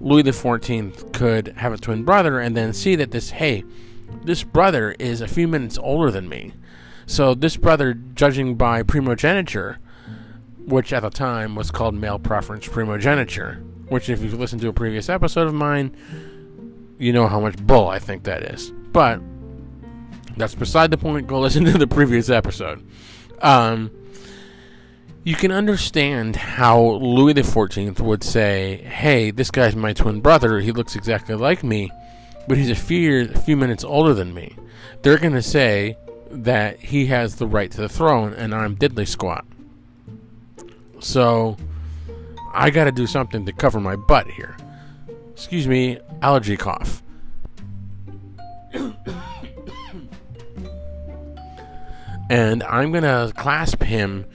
Louis 0.00 0.22
XIV 0.22 1.12
could 1.12 1.48
have 1.58 1.72
a 1.72 1.78
twin 1.78 2.04
brother 2.04 2.40
and 2.40 2.56
then 2.56 2.72
see 2.72 2.96
that 2.96 3.10
this, 3.10 3.30
hey, 3.30 3.64
this 4.24 4.42
brother 4.42 4.96
is 4.98 5.20
a 5.20 5.28
few 5.28 5.46
minutes 5.46 5.78
older 5.78 6.10
than 6.10 6.28
me. 6.28 6.52
So, 7.06 7.34
this 7.34 7.56
brother, 7.56 7.94
judging 7.94 8.54
by 8.54 8.82
primogeniture, 8.82 9.78
which 10.64 10.92
at 10.92 11.02
the 11.02 11.10
time 11.10 11.54
was 11.54 11.70
called 11.70 11.94
male 11.94 12.18
preference 12.18 12.68
primogeniture, 12.68 13.62
which, 13.88 14.08
if 14.08 14.22
you've 14.22 14.38
listened 14.38 14.62
to 14.62 14.68
a 14.68 14.72
previous 14.72 15.08
episode 15.08 15.48
of 15.48 15.54
mine, 15.54 15.96
you 17.00 17.12
know 17.12 17.26
how 17.26 17.40
much 17.40 17.56
bull 17.56 17.88
I 17.88 17.98
think 17.98 18.24
that 18.24 18.42
is. 18.42 18.70
But 18.70 19.20
that's 20.36 20.54
beside 20.54 20.90
the 20.90 20.98
point. 20.98 21.26
Go 21.26 21.40
listen 21.40 21.64
to 21.72 21.78
the 21.78 21.86
previous 21.86 22.30
episode. 22.30 22.86
Um, 23.42 23.90
you 25.24 25.34
can 25.34 25.50
understand 25.50 26.36
how 26.36 26.80
Louis 26.80 27.34
XIV 27.34 27.98
would 28.00 28.22
say, 28.22 28.76
"Hey, 28.84 29.30
this 29.32 29.50
guy's 29.50 29.74
my 29.74 29.92
twin 29.92 30.20
brother. 30.20 30.60
He 30.60 30.72
looks 30.72 30.94
exactly 30.94 31.34
like 31.34 31.64
me, 31.64 31.90
but 32.46 32.56
he's 32.56 32.70
a 32.70 32.76
few 32.76 33.30
a 33.30 33.38
few 33.38 33.56
minutes 33.56 33.82
older 33.82 34.14
than 34.14 34.32
me." 34.32 34.56
They're 35.02 35.18
going 35.18 35.32
to 35.32 35.42
say, 35.42 35.96
that 36.30 36.78
he 36.78 37.06
has 37.06 37.36
the 37.36 37.46
right 37.46 37.70
to 37.70 37.80
the 37.80 37.88
throne 37.88 38.32
and 38.32 38.54
I'm 38.54 38.76
diddly 38.76 39.06
squat. 39.06 39.44
So 41.00 41.56
I 42.52 42.70
got 42.70 42.84
to 42.84 42.92
do 42.92 43.06
something 43.06 43.44
to 43.46 43.52
cover 43.52 43.80
my 43.80 43.96
butt 43.96 44.28
here. 44.28 44.56
Excuse 45.40 45.66
me, 45.66 45.98
allergy 46.20 46.54
cough. 46.54 47.02
and 52.28 52.62
I'm 52.62 52.92
going 52.92 53.04
to 53.04 53.32
clasp 53.34 53.82
him 53.82 54.26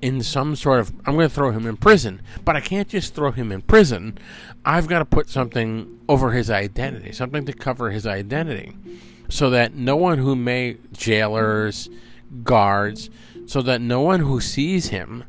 in 0.00 0.22
some 0.22 0.56
sort 0.56 0.80
of 0.80 0.94
I'm 1.04 1.12
going 1.14 1.28
to 1.28 1.34
throw 1.34 1.50
him 1.50 1.66
in 1.66 1.76
prison, 1.76 2.22
but 2.42 2.56
I 2.56 2.60
can't 2.60 2.88
just 2.88 3.14
throw 3.14 3.32
him 3.32 3.52
in 3.52 3.60
prison. 3.60 4.16
I've 4.64 4.86
got 4.86 5.00
to 5.00 5.04
put 5.04 5.28
something 5.28 6.00
over 6.08 6.30
his 6.30 6.48
identity, 6.48 7.12
something 7.12 7.44
to 7.44 7.52
cover 7.52 7.90
his 7.90 8.06
identity 8.06 8.74
so 9.28 9.50
that 9.50 9.74
no 9.74 9.94
one 9.94 10.16
who 10.16 10.34
may 10.34 10.78
jailers, 10.94 11.90
guards, 12.44 13.10
so 13.44 13.60
that 13.60 13.82
no 13.82 14.00
one 14.00 14.20
who 14.20 14.40
sees 14.40 14.86
him 14.86 15.24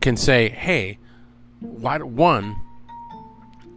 can 0.00 0.16
say, 0.16 0.48
"Hey, 0.48 0.98
why 1.60 1.98
one, 1.98 2.56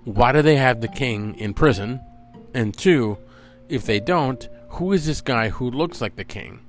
why 0.05 0.31
do 0.31 0.41
they 0.41 0.55
have 0.55 0.81
the 0.81 0.87
king 0.87 1.35
in 1.35 1.53
prison?" 1.53 1.99
And 2.53 2.75
two, 2.75 3.17
if 3.67 3.85
they 3.85 3.99
don't, 3.99 4.47
who 4.69 4.93
is 4.93 5.05
this 5.05 5.21
guy 5.21 5.49
who 5.49 5.69
looks 5.69 6.01
like 6.01 6.15
the 6.15 6.23
king? 6.23 6.61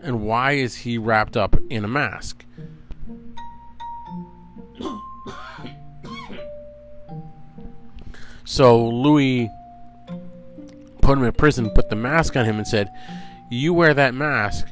And 0.00 0.22
why 0.22 0.52
is 0.52 0.76
he 0.76 0.96
wrapped 0.96 1.36
up 1.36 1.56
in 1.68 1.84
a 1.84 1.88
mask? 1.88 2.44
So 8.44 8.88
Louis 8.88 9.50
put 11.02 11.18
him 11.18 11.24
in 11.24 11.32
prison, 11.32 11.70
put 11.70 11.90
the 11.90 11.96
mask 11.96 12.34
on 12.34 12.46
him, 12.46 12.56
and 12.56 12.66
said, 12.66 12.90
You 13.50 13.74
wear 13.74 13.92
that 13.92 14.14
mask 14.14 14.66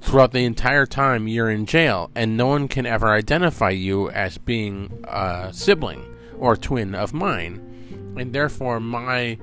throughout 0.00 0.32
the 0.32 0.44
entire 0.44 0.86
time 0.86 1.28
you're 1.28 1.50
in 1.50 1.66
jail, 1.66 2.10
and 2.14 2.36
no 2.36 2.46
one 2.46 2.68
can 2.68 2.86
ever 2.86 3.08
identify 3.08 3.70
you 3.70 4.10
as 4.10 4.38
being 4.38 5.04
a 5.04 5.50
sibling 5.52 6.02
or 6.40 6.56
twin 6.56 6.94
of 6.94 7.12
mine. 7.14 8.14
And 8.18 8.32
therefore, 8.32 8.80
my 8.80 9.38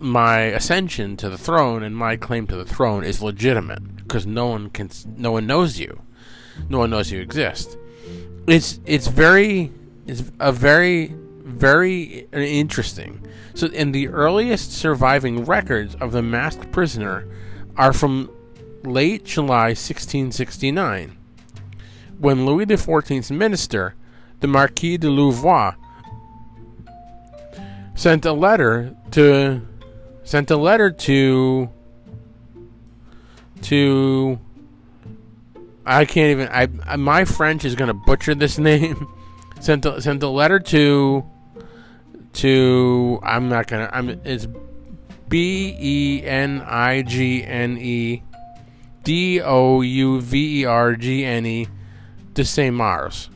my 0.00 0.38
ascension 0.40 1.16
to 1.18 1.28
the 1.28 1.36
throne 1.36 1.82
and 1.82 1.94
my 1.94 2.16
claim 2.16 2.46
to 2.46 2.56
the 2.56 2.64
throne 2.64 3.04
is 3.04 3.22
legitimate 3.22 3.96
because 3.98 4.26
no 4.26 4.46
one 4.46 4.70
can 4.70 4.90
no 5.16 5.32
one 5.32 5.46
knows 5.46 5.78
you. 5.78 6.02
No 6.68 6.78
one 6.78 6.90
knows 6.90 7.10
you 7.12 7.20
exist. 7.20 7.76
It's 8.46 8.80
it's 8.86 9.08
very 9.08 9.72
it's 10.06 10.22
a 10.40 10.52
very 10.52 11.14
very 11.46 12.28
interesting. 12.32 13.26
So, 13.54 13.68
in 13.68 13.92
the 13.92 14.08
earliest 14.08 14.72
surviving 14.72 15.44
records 15.44 15.94
of 15.96 16.12
the 16.12 16.22
masked 16.22 16.72
prisoner 16.72 17.26
are 17.76 17.92
from 17.92 18.30
late 18.84 19.24
July 19.24 19.68
1669, 19.68 21.16
when 22.18 22.44
Louis 22.44 22.66
XIV's 22.66 23.30
minister, 23.30 23.94
the 24.40 24.46
Marquis 24.46 24.98
de 24.98 25.08
Louvois, 25.08 25.74
sent 27.96 28.24
a 28.24 28.32
letter 28.32 28.94
to 29.10 29.60
sent 30.22 30.50
a 30.50 30.56
letter 30.56 30.90
to 30.90 31.68
to 33.62 34.38
I 35.84 36.04
can't 36.04 36.30
even 36.30 36.48
I 36.52 36.96
my 36.96 37.24
French 37.24 37.64
is 37.64 37.74
going 37.74 37.88
to 37.88 37.94
butcher 37.94 38.34
this 38.34 38.58
name. 38.70 39.08
sent 39.60 39.84
a, 39.86 40.00
sent 40.00 40.22
a 40.22 40.28
letter 40.28 40.60
to 40.60 41.24
to 42.34 43.18
I'm 43.22 43.48
not 43.48 43.66
gonna 43.66 43.90
I'm 43.92 44.10
it's 44.24 44.46
B 45.28 45.74
E 45.80 46.22
N 46.24 46.60
I 46.60 47.02
G 47.02 47.42
N 47.42 47.78
E 47.78 48.22
D 49.02 49.40
O 49.40 49.80
U 49.80 50.20
V 50.20 50.60
E 50.60 50.64
R 50.64 50.94
G 50.94 51.24
N 51.24 51.46
E 51.46 51.66
de 52.34 52.44
Saint 52.44 52.74
Mars. 52.74 53.30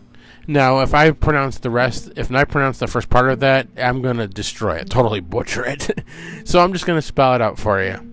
Now, 0.50 0.80
if 0.80 0.94
I 0.94 1.12
pronounce 1.12 1.58
the 1.60 1.70
rest, 1.70 2.10
if 2.16 2.32
I 2.32 2.42
pronounce 2.42 2.80
the 2.80 2.88
first 2.88 3.08
part 3.08 3.30
of 3.30 3.38
that, 3.38 3.68
I'm 3.76 4.02
gonna 4.02 4.26
destroy 4.26 4.78
it, 4.78 4.90
totally 4.90 5.20
butcher 5.20 5.64
it. 5.64 6.02
so 6.44 6.58
I'm 6.58 6.72
just 6.72 6.86
gonna 6.86 7.00
spell 7.02 7.36
it 7.36 7.40
out 7.40 7.56
for 7.56 7.80
you. 7.80 8.12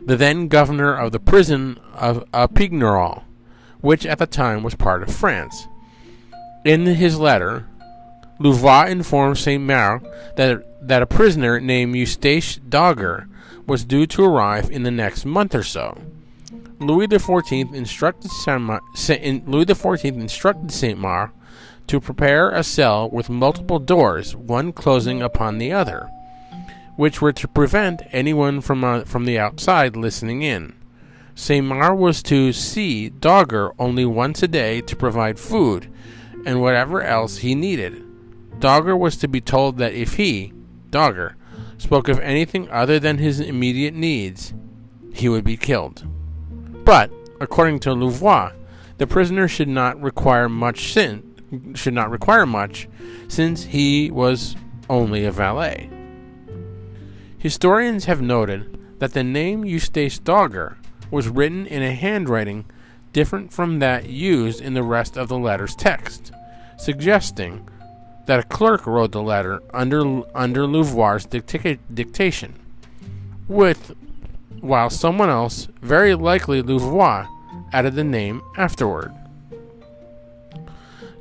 The 0.00 0.16
then 0.16 0.46
governor 0.46 0.94
of 0.94 1.10
the 1.10 1.18
prison 1.18 1.80
of 1.92 2.24
Pignerol, 2.30 3.24
which 3.80 4.06
at 4.06 4.20
the 4.20 4.28
time 4.28 4.62
was 4.62 4.76
part 4.76 5.02
of 5.02 5.12
France. 5.12 5.66
In 6.64 6.86
his 6.86 7.18
letter, 7.18 7.66
Louvois 8.38 8.90
informed 8.90 9.38
Saint 9.38 9.64
Mars 9.64 10.02
that, 10.36 10.86
that 10.86 11.02
a 11.02 11.06
prisoner 11.06 11.58
named 11.58 11.96
Eustache 11.96 12.60
Dauger 12.60 13.28
was 13.66 13.84
due 13.84 14.06
to 14.06 14.22
arrive 14.22 14.70
in 14.70 14.84
the 14.84 14.92
next 14.92 15.24
month 15.24 15.52
or 15.52 15.64
so. 15.64 15.98
Louis 16.80 17.08
XIV 17.08 17.74
instructed 17.74 18.30
Saint 18.30 19.46
Louis 19.46 19.66
XIV 19.66 20.14
instructed 20.14 20.72
Saint 20.72 20.98
Mars 20.98 21.28
to 21.86 22.00
prepare 22.00 22.50
a 22.50 22.64
cell 22.64 23.10
with 23.10 23.28
multiple 23.28 23.78
doors, 23.78 24.34
one 24.34 24.72
closing 24.72 25.20
upon 25.20 25.58
the 25.58 25.72
other, 25.72 26.08
which 26.96 27.20
were 27.20 27.34
to 27.34 27.46
prevent 27.46 28.00
anyone 28.12 28.62
from 28.62 28.82
uh, 28.82 29.04
from 29.04 29.26
the 29.26 29.38
outside 29.38 29.94
listening 29.94 30.40
in. 30.40 30.74
Saint 31.34 31.66
Mars 31.66 31.98
was 31.98 32.22
to 32.22 32.50
see 32.50 33.10
Dauger 33.10 33.74
only 33.78 34.06
once 34.06 34.42
a 34.42 34.48
day 34.48 34.80
to 34.80 34.96
provide 34.96 35.38
food 35.38 35.92
and 36.46 36.62
whatever 36.62 37.02
else 37.02 37.38
he 37.38 37.54
needed. 37.54 38.02
Dauger 38.58 38.98
was 38.98 39.16
to 39.18 39.28
be 39.28 39.42
told 39.42 39.76
that 39.76 39.92
if 39.92 40.14
he, 40.14 40.54
Dauger, 40.88 41.34
spoke 41.76 42.08
of 42.08 42.18
anything 42.20 42.70
other 42.70 42.98
than 42.98 43.18
his 43.18 43.38
immediate 43.38 43.94
needs, 43.94 44.54
he 45.12 45.28
would 45.28 45.44
be 45.44 45.58
killed. 45.58 46.06
But, 46.90 47.12
according 47.40 47.78
to 47.80 47.94
Louvois, 47.94 48.50
the 48.98 49.06
prisoner 49.06 49.46
should 49.46 49.68
not 49.68 50.02
require 50.02 50.48
much 50.48 50.92
sin 50.92 51.22
should 51.76 51.94
not 51.94 52.10
require 52.10 52.46
much, 52.46 52.88
since 53.28 53.62
he 53.62 54.10
was 54.10 54.56
only 54.88 55.24
a 55.24 55.30
valet. 55.30 55.88
Historians 57.38 58.06
have 58.06 58.20
noted 58.20 58.76
that 58.98 59.12
the 59.12 59.22
name 59.22 59.64
Eustace 59.64 60.18
Dauger 60.18 60.78
was 61.12 61.28
written 61.28 61.64
in 61.64 61.80
a 61.80 61.94
handwriting 61.94 62.64
different 63.12 63.52
from 63.52 63.78
that 63.78 64.08
used 64.08 64.60
in 64.60 64.74
the 64.74 64.82
rest 64.82 65.16
of 65.16 65.28
the 65.28 65.38
letter's 65.38 65.76
text, 65.76 66.32
suggesting 66.76 67.68
that 68.26 68.40
a 68.40 68.48
clerk 68.48 68.84
wrote 68.84 69.12
the 69.12 69.22
letter 69.22 69.60
under 69.72 70.22
under 70.34 70.66
Louvois' 70.66 71.30
dicta- 71.30 71.78
dictation, 71.94 72.56
with 73.46 73.94
while 74.60 74.90
someone 74.90 75.30
else, 75.30 75.68
very 75.80 76.14
likely 76.14 76.62
Louvois, 76.62 77.26
added 77.72 77.94
the 77.94 78.04
name 78.04 78.42
afterward. 78.56 79.12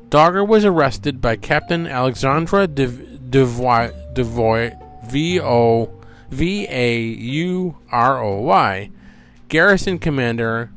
Dauger 0.10 0.46
was 0.46 0.66
arrested 0.66 1.22
by 1.22 1.36
Captain 1.36 1.86
Alexandre 1.86 2.66
de, 2.66 2.88
Devoy, 2.88 3.94
Devoy, 4.14 4.76
V 5.06 5.40
O 5.40 5.92
V 6.32 6.68
A 6.68 7.00
U 7.00 7.78
R 7.92 8.24
O 8.24 8.42
Y, 8.42 8.90
garrison 9.50 10.00
commander 10.00 10.72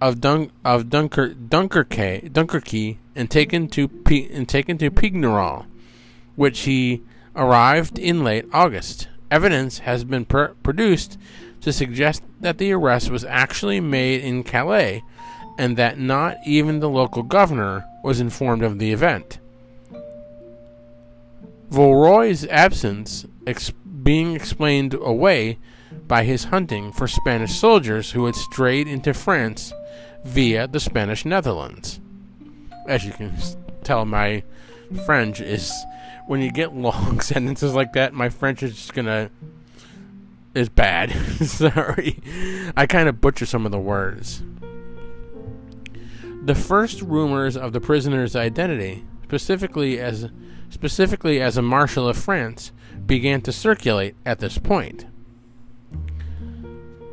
of 0.00 0.20
Dun- 0.20 0.50
of 0.64 0.90
Dunker- 0.90 1.34
Dunkerque, 1.34 2.30
Dunkerque 2.30 2.96
and 3.14 3.30
taken 3.30 3.68
to 3.68 3.88
and 4.32 4.48
taken 4.48 4.78
to 4.78 4.90
Pignerol, 4.90 5.66
which 6.34 6.60
he 6.60 7.02
arrived 7.36 7.98
in 7.98 8.24
late 8.24 8.46
August. 8.52 9.08
Evidence 9.30 9.80
has 9.80 10.04
been 10.04 10.24
pr- 10.24 10.54
produced 10.62 11.18
to 11.68 11.72
suggest 11.72 12.22
that 12.40 12.58
the 12.58 12.72
arrest 12.72 13.10
was 13.10 13.24
actually 13.24 13.80
made 13.80 14.22
in 14.22 14.42
Calais 14.42 15.02
and 15.58 15.76
that 15.76 15.98
not 15.98 16.36
even 16.44 16.80
the 16.80 16.88
local 16.88 17.22
governor 17.22 17.84
was 18.02 18.20
informed 18.20 18.62
of 18.62 18.78
the 18.78 18.92
event. 18.92 19.38
Vauroy's 21.70 22.46
absence 22.46 23.26
ex- 23.46 23.72
being 24.02 24.34
explained 24.34 24.94
away 24.94 25.58
by 26.06 26.24
his 26.24 26.44
hunting 26.44 26.92
for 26.92 27.06
Spanish 27.06 27.54
soldiers 27.54 28.12
who 28.12 28.24
had 28.26 28.34
strayed 28.34 28.88
into 28.88 29.12
France 29.12 29.72
via 30.24 30.66
the 30.66 30.80
Spanish 30.80 31.24
Netherlands 31.24 32.00
as 32.88 33.04
you 33.04 33.12
can 33.12 33.36
tell, 33.84 34.04
my 34.04 34.42
French 35.04 35.40
is 35.40 35.72
when 36.26 36.40
you 36.40 36.50
get 36.50 36.74
long 36.74 37.20
sentences 37.20 37.74
like 37.74 37.92
that, 37.92 38.12
my 38.12 38.28
French 38.28 38.62
is 38.62 38.74
just 38.74 38.94
gonna 38.94 39.30
is 40.58 40.68
bad. 40.68 41.10
Sorry, 41.46 42.20
I 42.76 42.86
kind 42.86 43.08
of 43.08 43.20
butcher 43.20 43.46
some 43.46 43.64
of 43.64 43.72
the 43.72 43.78
words. 43.78 44.42
The 46.44 46.54
first 46.54 47.02
rumors 47.02 47.56
of 47.56 47.72
the 47.72 47.80
prisoner's 47.80 48.34
identity, 48.34 49.04
specifically 49.24 49.98
as 49.98 50.28
specifically 50.70 51.40
as 51.40 51.56
a 51.56 51.62
marshal 51.62 52.08
of 52.08 52.16
France, 52.16 52.72
began 53.06 53.40
to 53.42 53.52
circulate 53.52 54.16
at 54.26 54.38
this 54.38 54.58
point. 54.58 55.06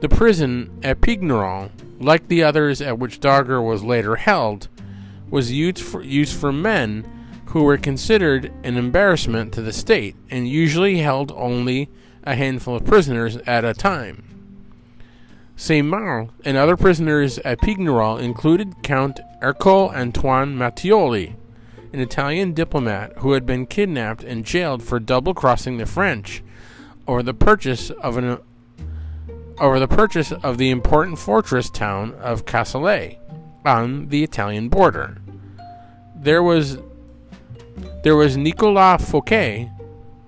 The 0.02 0.10
prison 0.10 0.80
at 0.84 1.02
Pignerol, 1.02 1.72
like 2.00 2.28
the 2.28 2.44
others 2.44 2.82
at 2.82 3.00
which 3.00 3.20
Dauger 3.20 3.66
was 3.66 3.84
later 3.84 4.18
held, 4.18 4.68
was 5.30 5.52
used 5.52 5.80
for, 5.80 6.04
used 6.04 6.38
for 6.38 6.52
men 6.52 7.10
who 7.48 7.64
were 7.64 7.78
considered 7.78 8.52
an 8.64 8.78
embarrassment 8.78 9.54
to 9.54 9.62
the 9.62 9.72
state 9.74 10.16
and 10.30 10.48
usually 10.48 10.98
held 10.98 11.32
only 11.32 11.90
a 12.26 12.36
handful 12.36 12.76
of 12.76 12.86
prisoners 12.86 13.38
at 13.46 13.64
a 13.64 13.74
time. 13.74 14.24
Mars 15.70 16.30
and 16.44 16.58
other 16.58 16.76
prisoners 16.76 17.40
at 17.40 17.62
Pignerol 17.62 18.20
included 18.20 18.84
Count 18.84 19.20
Ercole 19.42 19.90
Antoine 19.96 20.56
Mattioli, 20.56 21.36
an 21.94 22.00
Italian 22.00 22.54
diplomat 22.54 23.14
who 23.20 23.34
had 23.34 23.46
been 23.46 23.66
kidnapped 23.66 24.24
and 24.24 24.46
jailed 24.46 24.84
for 24.84 25.00
double 25.00 25.34
crossing 25.34 25.78
the 25.78 25.86
French 25.86 26.44
over 27.08 27.24
the 27.24 27.34
purchase 27.34 27.90
of 27.90 28.18
an 28.18 28.38
over 29.58 29.80
the 29.80 29.88
purchase 29.88 30.34
of 30.34 30.58
the 30.58 30.70
important 30.70 31.18
fortress 31.18 31.70
town 31.70 32.14
of 32.16 32.46
Casale 32.46 33.18
on 33.66 34.10
the 34.10 34.24
Italian 34.24 34.68
border. 34.68 35.18
There 36.16 36.44
was 36.44 36.80
there 38.04 38.16
was 38.16 38.38
Nicolas 38.38 39.10
Fouquet, 39.10 39.72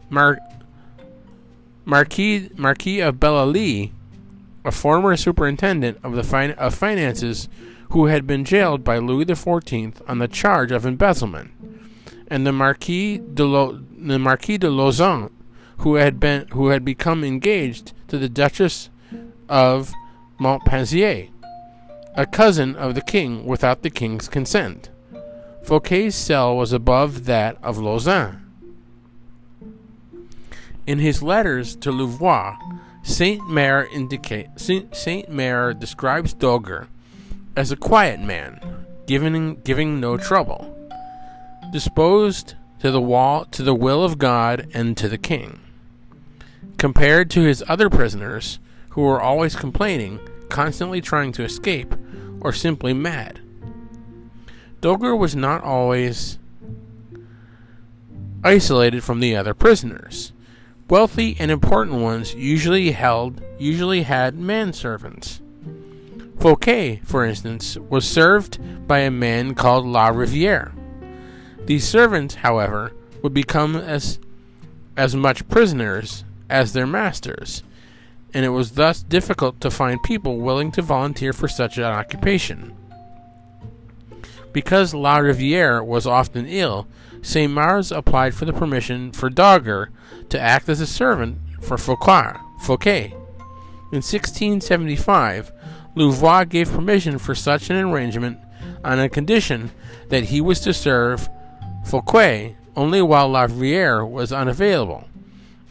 Mar- 0.10 0.40
Marquis 1.88 2.50
Marquis 2.58 3.00
of 3.00 3.18
Belle-Île, 3.18 3.92
a 4.66 4.72
former 4.72 5.16
superintendent 5.16 5.98
of 6.04 6.16
the 6.16 6.24
fin- 6.24 6.52
of 6.52 6.76
finances 6.76 7.48
who 7.92 8.08
had 8.08 8.28
been 8.28 8.44
jailed 8.44 8.84
by 8.84 8.98
Louis 8.98 9.24
XIV 9.24 10.02
on 10.06 10.20
the 10.20 10.28
charge 10.28 10.74
of 10.74 10.86
embezzlement, 10.86 11.50
and 12.28 12.46
the 12.46 12.52
Marquis 12.52 13.20
de 13.20 13.46
Lo- 13.46 13.80
the 13.98 14.20
Marquis 14.20 14.58
de 14.58 14.68
Lauzun, 14.68 15.32
who 15.78 15.96
had 15.96 16.20
been 16.20 16.50
who 16.50 16.68
had 16.68 16.84
become 16.84 17.24
engaged 17.24 17.94
to 18.10 18.18
the 18.18 18.28
Duchess 18.28 18.90
of 19.48 19.94
Montpensier, 20.42 21.30
a 22.16 22.26
cousin 22.26 22.76
of 22.76 22.96
the 22.96 23.02
king 23.02 23.46
without 23.46 23.82
the 23.82 23.90
king's 23.90 24.28
consent. 24.28 24.90
Fouquet's 25.64 26.18
cell 26.18 26.58
was 26.58 26.74
above 26.74 27.24
that 27.28 27.58
of 27.64 27.78
Lauzun. 27.78 28.42
In 30.88 31.00
his 31.00 31.22
letters 31.22 31.76
to 31.78 31.92
Louvois, 31.92 32.58
Saint 33.04 33.50
Mare 33.50 33.88
indicate 33.92 34.48
Saint 34.58 34.90
describes 35.80 36.34
Dauger 36.34 36.88
as 37.58 37.74
a 37.74 37.76
quiet 37.76 38.22
man, 38.22 38.86
giving 39.06 39.56
giving 39.66 40.00
no 40.00 40.18
trouble, 40.18 40.74
disposed 41.74 42.56
to 42.80 42.90
the 42.90 43.02
wall 43.02 43.44
to 43.52 43.64
the 43.64 43.76
will 43.76 44.02
of 44.02 44.18
God 44.18 44.70
and 44.74 44.96
to 44.96 45.10
the 45.10 45.18
king. 45.18 45.60
Compared 46.78 47.30
to 47.32 47.42
his 47.42 47.64
other 47.68 47.90
prisoners, 47.90 48.60
who 48.92 49.02
were 49.02 49.22
always 49.22 49.58
complaining, 49.58 50.20
constantly 50.48 51.02
trying 51.02 51.34
to 51.34 51.44
escape, 51.44 51.94
or 52.40 52.54
simply 52.54 52.94
mad. 52.94 53.42
Dauger 54.82 55.18
was 55.18 55.36
not 55.36 55.64
always 55.64 56.38
isolated 58.42 59.04
from 59.04 59.20
the 59.20 59.36
other 59.36 59.54
prisoners. 59.54 60.32
Wealthy 60.90 61.36
and 61.38 61.52
important 61.52 61.98
ones 61.98 62.34
usually 62.34 62.92
held 62.92 63.42
usually 63.60 64.04
had 64.04 64.36
manservants. 64.36 65.42
Fouquet, 66.40 67.02
for 67.04 67.26
instance, 67.26 67.78
was 67.78 68.08
served 68.08 68.88
by 68.88 69.00
a 69.00 69.12
man 69.12 69.54
called 69.54 69.86
La 69.86 70.08
Riviere. 70.08 70.72
These 71.66 71.86
servants, 71.86 72.36
however, 72.36 72.94
would 73.22 73.34
become 73.34 73.76
as 73.76 74.20
as 74.96 75.14
much 75.14 75.48
prisoners 75.50 76.24
as 76.50 76.72
their 76.72 76.88
masters, 76.88 77.64
and 78.34 78.46
it 78.46 78.50
was 78.50 78.72
thus 78.72 79.04
difficult 79.04 79.60
to 79.62 79.70
find 79.70 80.02
people 80.04 80.38
willing 80.38 80.72
to 80.72 80.82
volunteer 80.82 81.34
for 81.34 81.50
such 81.50 81.78
an 81.78 81.84
occupation. 81.84 82.74
Because 84.58 84.96
La 84.96 85.18
Riviere 85.18 85.84
was 85.84 86.08
often 86.08 86.48
ill, 86.48 86.88
Saint 87.22 87.54
Mars 87.54 87.92
applied 87.92 88.34
for 88.34 88.46
the 88.46 88.54
permission 88.54 89.12
for 89.12 89.30
Dauger 89.30 89.90
to 90.30 90.40
act 90.40 90.68
as 90.68 90.82
a 90.82 90.88
servant 90.88 91.38
for 91.62 91.78
Fouquet. 91.78 93.14
In 93.92 94.02
1675, 94.02 95.52
Louvois 95.94 96.46
gave 96.46 96.72
permission 96.72 97.20
for 97.20 97.36
such 97.36 97.70
an 97.70 97.76
arrangement 97.76 98.40
on 98.84 99.00
a 99.00 99.08
condition 99.08 99.70
that 100.10 100.24
he 100.24 100.42
was 100.42 100.60
to 100.62 100.74
serve 100.74 101.30
Fouquet 101.86 102.58
only 102.76 103.04
while 103.04 103.30
La 103.30 103.44
Riviere 103.44 104.04
was 104.04 104.32
unavailable, 104.32 105.08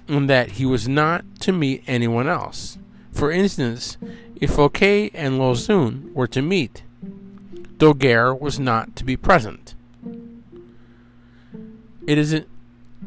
and 0.06 0.30
that 0.30 0.52
he 0.52 0.64
was 0.64 0.86
not 0.86 1.24
to 1.40 1.50
meet 1.50 1.82
anyone 1.88 2.28
else. 2.28 2.78
For 3.10 3.32
instance, 3.32 3.98
if 4.36 4.52
Fouquet 4.52 5.10
and 5.12 5.40
Lauzun 5.40 6.12
were 6.12 6.28
to 6.28 6.40
meet, 6.40 6.84
Dauger 7.78 8.38
was 8.38 8.58
not 8.58 8.96
to 8.96 9.04
be 9.04 9.16
present. 9.16 9.74
It 12.06 12.18
is, 12.18 12.32
a, 12.32 12.44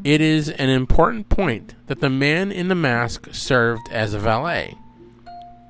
it 0.04 0.22
is 0.22 0.50
an 0.50 0.70
important 0.70 1.30
point 1.30 1.76
that 1.88 2.02
the 2.02 2.10
man 2.10 2.52
in 2.52 2.68
the 2.68 2.76
mask 2.76 3.30
served 3.32 3.90
as 3.92 4.14
a 4.14 4.20
valet. 4.20 4.76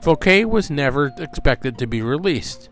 Fouquet 0.02 0.46
was 0.46 0.70
never 0.70 1.12
expected 1.18 1.78
to 1.78 1.88
be 1.88 2.02
released. 2.02 2.70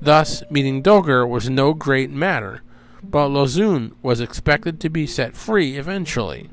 Thus, 0.00 0.42
meeting 0.50 0.82
Dauger 0.82 1.28
was 1.28 1.50
no 1.50 1.74
great 1.74 2.10
matter, 2.10 2.62
but 3.02 3.28
Lauzun 3.28 3.92
was 4.02 4.20
expected 4.20 4.80
to 4.80 4.88
be 4.88 5.06
set 5.06 5.36
free 5.36 5.76
eventually. 5.76 6.48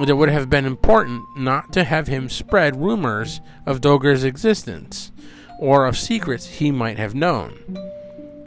It 0.00 0.16
would 0.16 0.30
have 0.30 0.50
been 0.50 0.64
important 0.64 1.22
not 1.36 1.72
to 1.74 1.84
have 1.84 2.08
him 2.08 2.28
spread 2.28 2.80
rumors 2.80 3.40
of 3.66 3.80
Dauger's 3.80 4.24
existence, 4.24 5.12
or 5.60 5.86
of 5.86 5.98
secrets 5.98 6.46
he 6.46 6.70
might 6.70 6.98
have 6.98 7.14
known. 7.14 7.58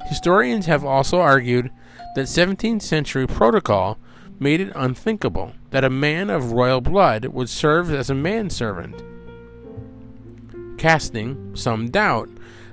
Historians 0.06 0.65
have 0.68 0.86
also 0.86 1.20
argued 1.20 1.72
that 2.15 2.26
17th 2.26 2.82
century 2.82 3.28
protocol 3.28 3.98
made 4.39 4.62
it 4.62 4.72
unthinkable 4.76 5.54
that 5.72 5.84
a 5.84 5.89
man 5.89 6.30
of 6.30 6.52
royal 6.52 6.82
blood 6.82 7.26
would 7.26 7.50
serve 7.50 7.91
as 7.91 8.10
a 8.10 8.15
manservant, 8.15 9.02
casting 10.78 11.56
some 11.56 11.89
doubt 11.89 12.30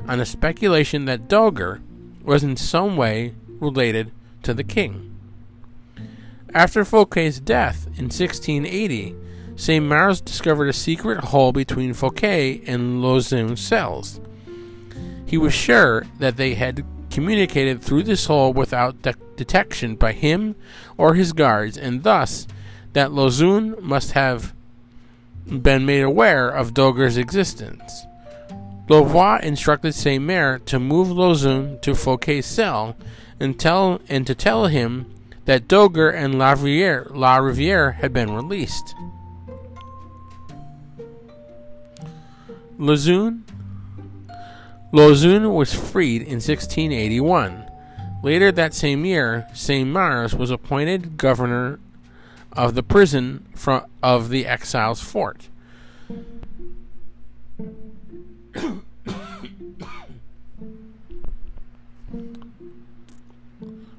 on 0.07 0.18
the 0.18 0.27
speculation 0.27 1.05
that 1.05 1.29
Dauger 1.29 1.81
was 2.23 2.45
in 2.45 2.57
some 2.57 2.97
way 2.97 3.35
related 3.61 4.11
to 4.42 4.53
the 4.53 4.64
king. 4.64 5.16
After 6.55 6.85
Fouquet's 6.85 7.40
death 7.40 7.87
in 7.97 8.05
1680, 8.05 9.16
St. 9.57 9.85
Mars 9.85 10.21
discovered 10.21 10.68
a 10.68 10.73
secret 10.73 11.25
hole 11.25 11.53
between 11.53 11.95
Fouquet 11.95 12.62
and 12.66 13.01
Lauzun's 13.03 13.61
cells. 13.61 14.21
He 15.25 15.38
was 15.38 15.55
sure 15.55 16.05
that 16.18 16.37
they 16.37 16.55
had 16.55 16.85
communicated 17.12 17.83
through 17.83 18.03
this 18.03 18.27
hole 18.27 18.53
without 18.53 19.03
de- 19.03 19.14
detection 19.37 19.94
by 19.94 20.12
him 20.12 20.57
or 20.96 21.14
his 21.14 21.33
guards, 21.33 21.77
and 21.77 22.03
thus 22.03 22.46
that 22.94 23.11
Lauzun 23.11 23.81
must 23.81 24.12
have 24.12 24.55
been 25.46 25.85
made 25.85 26.03
aware 26.03 26.48
of 26.48 26.75
Dauger's 26.75 27.16
existence. 27.16 28.07
Louvois 28.88 29.40
instructed 29.42 29.94
Saint 29.94 30.25
Mare 30.25 30.59
to 30.66 30.79
move 30.79 31.09
Lauzun 31.09 31.81
to 31.83 31.94
Fouquet's 31.94 32.46
cell 32.46 32.96
and 33.38 33.59
tell 33.59 34.01
and 34.09 34.27
to 34.27 34.35
tell 34.35 34.66
him 34.66 35.07
that 35.44 35.68
Dauger 35.68 36.12
and 36.14 36.38
La 36.38 36.53
Riviere, 36.53 37.07
La 37.11 37.37
Riviere 37.37 37.92
had 37.92 38.12
been 38.12 38.35
released. 38.35 38.94
Lauzun 42.79 43.42
Lauzun 44.92 45.55
was 45.55 45.72
freed 45.72 46.20
in 46.22 46.35
1681. 46.35 47.70
Later 48.22 48.52
that 48.52 48.74
same 48.74 49.05
year, 49.07 49.46
Saint 49.55 49.88
Mars 49.88 50.35
was 50.35 50.50
appointed 50.50 51.16
governor 51.16 51.81
of 52.52 52.74
the 52.74 52.83
prison 52.83 53.46
of 54.02 54.28
the 54.28 54.46
Exilles 54.46 55.00
fort. 55.00 55.48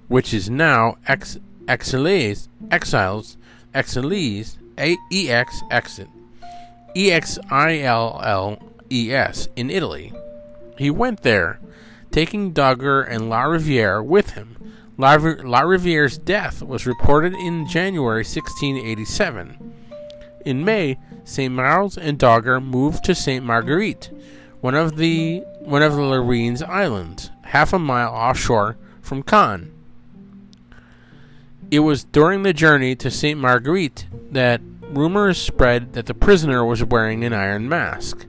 which 0.08 0.32
is 0.32 0.47
now 0.47 0.95
ex 1.08 1.39
exiles 1.67 2.47
exiles 2.69 3.36
exiles 3.73 4.60
a 4.77 4.95
e 5.12 5.32
x 5.32 5.63
exit 5.71 6.08
e 6.95 7.12
x 7.12 7.39
i 7.49 7.79
l 7.79 8.21
l 8.23 8.60
e 8.91 9.12
s 9.12 9.47
in 9.56 9.71
Italy. 9.71 10.13
He 10.78 10.90
went 10.90 11.22
there, 11.22 11.60
taking 12.12 12.54
Dauger 12.54 13.06
and 13.08 13.30
La 13.30 13.44
Riviere 13.44 14.02
with 14.02 14.32
him. 14.32 14.58
La, 14.98 15.16
La 15.16 15.62
Riviere's 15.62 16.18
death 16.18 16.62
was 16.62 16.86
reported 16.86 17.34
in 17.34 17.68
January 17.68 18.24
1687. 18.24 19.74
In 20.46 20.66
May, 20.66 21.00
St. 21.24 21.54
Mars 21.54 21.98
and 21.98 22.20
Dauger 22.20 22.64
moved 22.64 23.04
to 23.06 23.16
St. 23.16 23.44
Marguerite, 23.44 24.12
one 24.62 24.76
of 24.76 24.98
the 24.98 25.44
one 25.60 25.82
of 25.82 25.94
the 25.94 26.02
Lérins 26.02 26.62
Islands, 26.62 27.32
half 27.44 27.74
a 27.74 27.80
mile 27.80 28.14
offshore 28.14 28.78
from 29.02 29.24
Cannes. 29.24 29.72
It 31.72 31.80
was 31.80 32.04
during 32.04 32.44
the 32.44 32.54
journey 32.54 32.96
to 32.98 33.10
St. 33.10 33.40
Marguerite 33.40 34.08
that 34.32 34.62
rumors 34.82 35.42
spread 35.42 35.94
that 35.94 36.06
the 36.06 36.14
prisoner 36.14 36.64
was 36.64 36.84
wearing 36.84 37.24
an 37.24 37.34
iron 37.34 37.68
mask. 37.68 38.26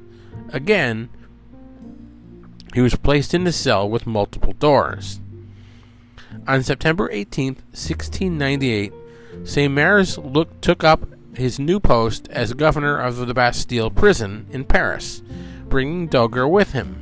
Again, 0.50 1.10
he 2.74 2.80
was 2.80 2.96
placed 2.96 3.32
in 3.32 3.44
the 3.44 3.52
cell 3.52 3.88
with 3.88 4.04
multiple 4.06 4.52
doors. 4.52 5.20
On 6.48 6.62
September 6.62 7.08
18, 7.12 7.54
1698, 7.70 8.92
St. 9.44 9.72
Mars 9.72 10.18
took 10.60 10.82
up 10.82 11.06
his 11.36 11.60
new 11.60 11.78
post 11.78 12.28
as 12.30 12.52
governor 12.52 12.98
of 12.98 13.16
the 13.16 13.34
Bastille 13.34 13.90
prison 13.90 14.46
in 14.50 14.64
Paris, 14.64 15.22
bringing 15.68 16.08
Dauger 16.08 16.50
with 16.50 16.72
him. 16.72 16.98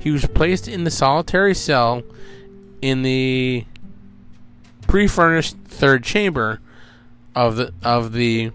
He 0.00 0.10
was 0.10 0.26
placed 0.26 0.66
in 0.66 0.82
the 0.82 0.90
solitary 0.90 1.54
cell 1.54 2.02
in 2.82 3.02
the 3.02 3.64
pre-furnished 4.86 5.56
third 5.66 6.02
chamber 6.02 6.60
of 7.34 7.56
the 7.56 7.72
of 7.82 8.12
the 8.12 8.50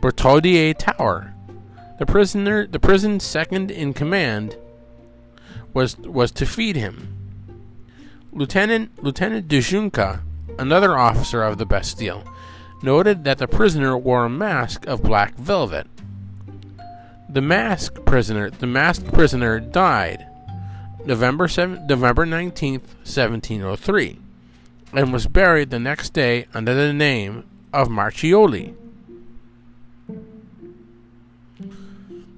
Bertaudier 0.00 0.74
Tower. 0.76 1.34
The 1.98 2.06
prisoner, 2.06 2.66
the 2.66 2.80
prison's 2.80 3.24
second 3.24 3.70
in 3.70 3.92
command, 3.92 4.56
was 5.72 5.96
was 5.98 6.30
to 6.32 6.46
feed 6.46 6.76
him. 6.76 7.16
Lieutenant 8.32 9.02
Lieutenant 9.02 9.48
de 9.48 9.60
Junca, 9.60 10.22
another 10.58 10.96
officer 10.96 11.42
of 11.42 11.58
the 11.58 11.66
Bastille, 11.66 12.24
noted 12.82 13.24
that 13.24 13.38
the 13.38 13.48
prisoner 13.48 13.96
wore 13.96 14.24
a 14.24 14.30
mask 14.30 14.86
of 14.86 15.02
black 15.02 15.34
velvet. 15.36 15.86
The 17.28 17.40
mask 17.40 18.04
prisoner, 18.04 18.50
the 18.50 18.66
masked 18.66 19.12
prisoner 19.12 19.60
died 19.60 20.26
November 21.04 21.48
7, 21.48 21.86
November 21.86 22.26
19th, 22.26 22.94
1703, 23.04 24.18
and 24.92 25.12
was 25.12 25.26
buried 25.26 25.70
the 25.70 25.78
next 25.78 26.12
day 26.12 26.46
under 26.52 26.74
the 26.74 26.92
name 26.92 27.44
of 27.72 27.88
Marchioly. 27.88 28.74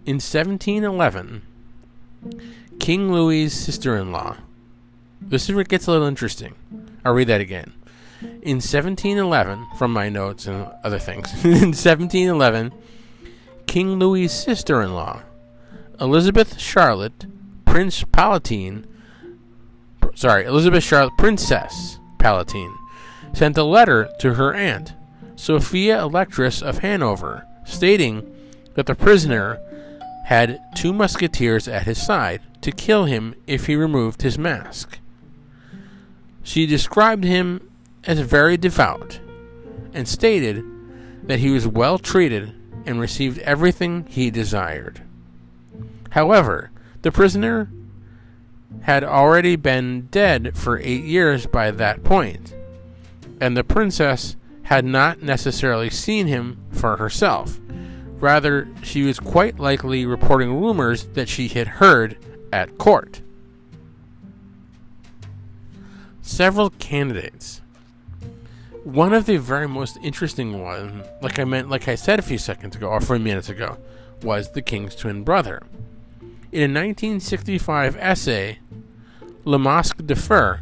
In 0.04 0.16
1711, 0.18 1.42
King 2.82 3.12
Louis's 3.12 3.56
sister-in-law. 3.56 4.38
This 5.20 5.48
is 5.48 5.54
where 5.54 5.62
it 5.62 5.68
gets 5.68 5.86
a 5.86 5.92
little 5.92 6.08
interesting. 6.08 6.54
I'll 7.04 7.14
read 7.14 7.28
that 7.28 7.40
again. 7.40 7.74
In 8.20 8.56
1711, 8.56 9.68
from 9.78 9.92
my 9.92 10.08
notes 10.08 10.48
and 10.48 10.68
other 10.82 10.98
things, 10.98 11.32
in 11.44 11.70
1711, 11.70 12.72
King 13.68 14.00
Louis's 14.00 14.36
sister 14.36 14.82
in 14.82 14.94
law, 14.94 15.22
Elizabeth 16.00 16.58
Charlotte, 16.58 17.24
Prince 17.64 18.02
Palatine, 18.02 18.88
sorry, 20.16 20.44
Elizabeth 20.44 20.82
Charlotte, 20.82 21.16
Princess 21.16 22.00
Palatine, 22.18 22.74
sent 23.32 23.56
a 23.56 23.62
letter 23.62 24.10
to 24.18 24.34
her 24.34 24.52
aunt, 24.54 24.94
Sophia 25.36 26.02
Electress 26.02 26.60
of 26.60 26.78
Hanover, 26.78 27.46
stating 27.64 28.28
that 28.74 28.86
the 28.86 28.96
prisoner 28.96 29.60
had 30.24 30.60
two 30.74 30.92
musketeers 30.92 31.68
at 31.68 31.84
his 31.84 32.00
side 32.00 32.40
to 32.60 32.72
kill 32.72 33.04
him 33.04 33.34
if 33.46 33.66
he 33.66 33.76
removed 33.76 34.22
his 34.22 34.38
mask. 34.38 34.98
She 36.42 36.66
described 36.66 37.24
him 37.24 37.70
as 38.04 38.18
very 38.20 38.56
devout 38.56 39.20
and 39.94 40.08
stated 40.08 40.64
that 41.24 41.38
he 41.38 41.50
was 41.50 41.66
well 41.66 41.98
treated 41.98 42.54
and 42.86 43.00
received 43.00 43.38
everything 43.40 44.06
he 44.08 44.30
desired. 44.30 45.02
However, 46.10 46.70
the 47.02 47.12
prisoner 47.12 47.70
had 48.82 49.04
already 49.04 49.56
been 49.56 50.08
dead 50.10 50.56
for 50.56 50.78
eight 50.78 51.04
years 51.04 51.46
by 51.46 51.70
that 51.70 52.02
point, 52.02 52.54
and 53.40 53.56
the 53.56 53.64
princess 53.64 54.36
had 54.64 54.84
not 54.84 55.22
necessarily 55.22 55.90
seen 55.90 56.26
him 56.26 56.58
for 56.70 56.96
herself. 56.96 57.60
Rather, 58.22 58.68
she 58.82 59.02
was 59.02 59.18
quite 59.20 59.58
likely 59.58 60.06
reporting 60.06 60.58
rumors 60.58 61.04
that 61.08 61.28
she 61.28 61.48
had 61.48 61.66
heard 61.66 62.16
at 62.50 62.78
court. 62.78 63.20
Several 66.22 66.70
candidates 66.70 67.62
one 68.84 69.12
of 69.12 69.26
the 69.26 69.36
very 69.36 69.68
most 69.68 69.96
interesting 70.02 70.60
ones, 70.60 71.06
like 71.20 71.38
I 71.38 71.44
meant, 71.44 71.70
like 71.70 71.86
I 71.88 71.94
said 71.94 72.18
a 72.18 72.22
few 72.22 72.38
seconds 72.38 72.74
ago, 72.74 72.88
or 72.88 72.98
a 72.98 73.00
few 73.00 73.18
minutes 73.18 73.48
ago, 73.48 73.78
was 74.22 74.50
the 74.50 74.62
king's 74.62 74.96
twin 74.96 75.22
brother. 75.22 75.62
In 76.50 76.62
a 76.62 76.80
1965 76.80 77.96
essay, 77.96 78.58
Le 79.44 79.58
Masque 79.58 80.04
de 80.04 80.16
Fer, 80.16 80.60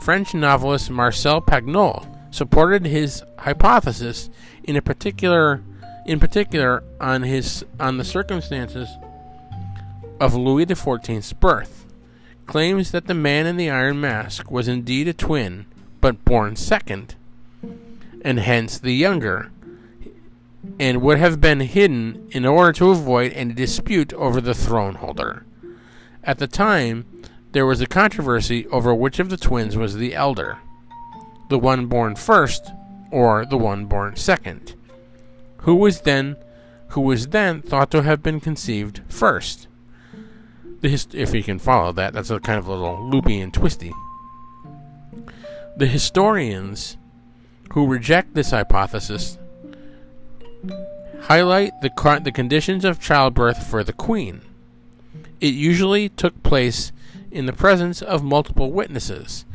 French 0.00 0.34
novelist 0.34 0.90
Marcel 0.90 1.40
Pagnol 1.40 2.06
supported 2.32 2.84
his 2.84 3.22
hypothesis 3.38 4.28
in 4.64 4.76
a 4.76 4.82
particular, 4.82 5.62
in 6.06 6.20
particular, 6.20 6.82
on 7.00 7.22
his 7.22 7.64
on 7.78 7.98
the 7.98 8.04
circumstances 8.04 8.88
of 10.20 10.34
Louis 10.34 10.66
XIV's 10.66 11.32
birth. 11.32 11.86
Claims 12.46 12.90
that 12.90 13.06
the 13.06 13.14
man 13.14 13.46
in 13.46 13.56
the 13.56 13.70
Iron 13.70 14.00
Mask 14.00 14.50
was 14.50 14.68
indeed 14.68 15.08
a 15.08 15.12
twin, 15.12 15.66
but 16.00 16.24
born 16.24 16.56
second 16.56 17.14
and 18.24 18.38
hence 18.38 18.78
the 18.78 18.94
younger, 18.94 19.50
and 20.78 21.02
would 21.02 21.18
have 21.18 21.40
been 21.40 21.60
hidden 21.60 22.28
in 22.30 22.46
order 22.46 22.72
to 22.72 22.90
avoid 22.90 23.32
any 23.32 23.52
dispute 23.52 24.12
over 24.14 24.40
the 24.40 24.54
throne 24.54 24.94
holder. 24.96 25.44
At 26.22 26.38
the 26.38 26.46
time, 26.46 27.04
there 27.50 27.66
was 27.66 27.80
a 27.80 27.86
controversy 27.86 28.66
over 28.68 28.94
which 28.94 29.18
of 29.18 29.28
the 29.28 29.36
twins 29.36 29.76
was 29.76 29.96
the 29.96 30.14
elder 30.14 30.58
the 31.48 31.58
one 31.58 31.84
born 31.84 32.16
first 32.16 32.72
or 33.10 33.44
the 33.44 33.58
one 33.58 33.84
born 33.84 34.16
second 34.16 34.74
who 35.62 35.74
was 35.74 36.02
then 36.02 36.36
who 36.88 37.00
was 37.00 37.28
then 37.28 37.62
thought 37.62 37.90
to 37.90 38.02
have 38.02 38.22
been 38.22 38.40
conceived 38.40 39.00
first. 39.08 39.66
Hist- 40.82 41.14
if 41.14 41.32
you 41.32 41.42
can 41.42 41.58
follow 41.58 41.92
that 41.92 42.12
that's 42.12 42.30
a 42.30 42.40
kind 42.40 42.58
of 42.58 42.66
a 42.66 42.72
little 42.72 43.08
loopy 43.08 43.40
and 43.40 43.52
twisty. 43.52 43.92
The 45.76 45.86
historians 45.86 46.96
who 47.72 47.86
reject 47.86 48.34
this 48.34 48.50
hypothesis 48.50 49.38
highlight 51.22 51.72
the, 51.80 52.20
the 52.22 52.32
conditions 52.32 52.84
of 52.84 53.00
childbirth 53.00 53.66
for 53.66 53.82
the 53.82 53.92
queen. 53.92 54.42
It 55.40 55.54
usually 55.54 56.08
took 56.08 56.42
place 56.42 56.92
in 57.30 57.46
the 57.46 57.52
presence 57.52 58.02
of 58.02 58.22
multiple 58.22 58.70
witnesses, 58.70 59.46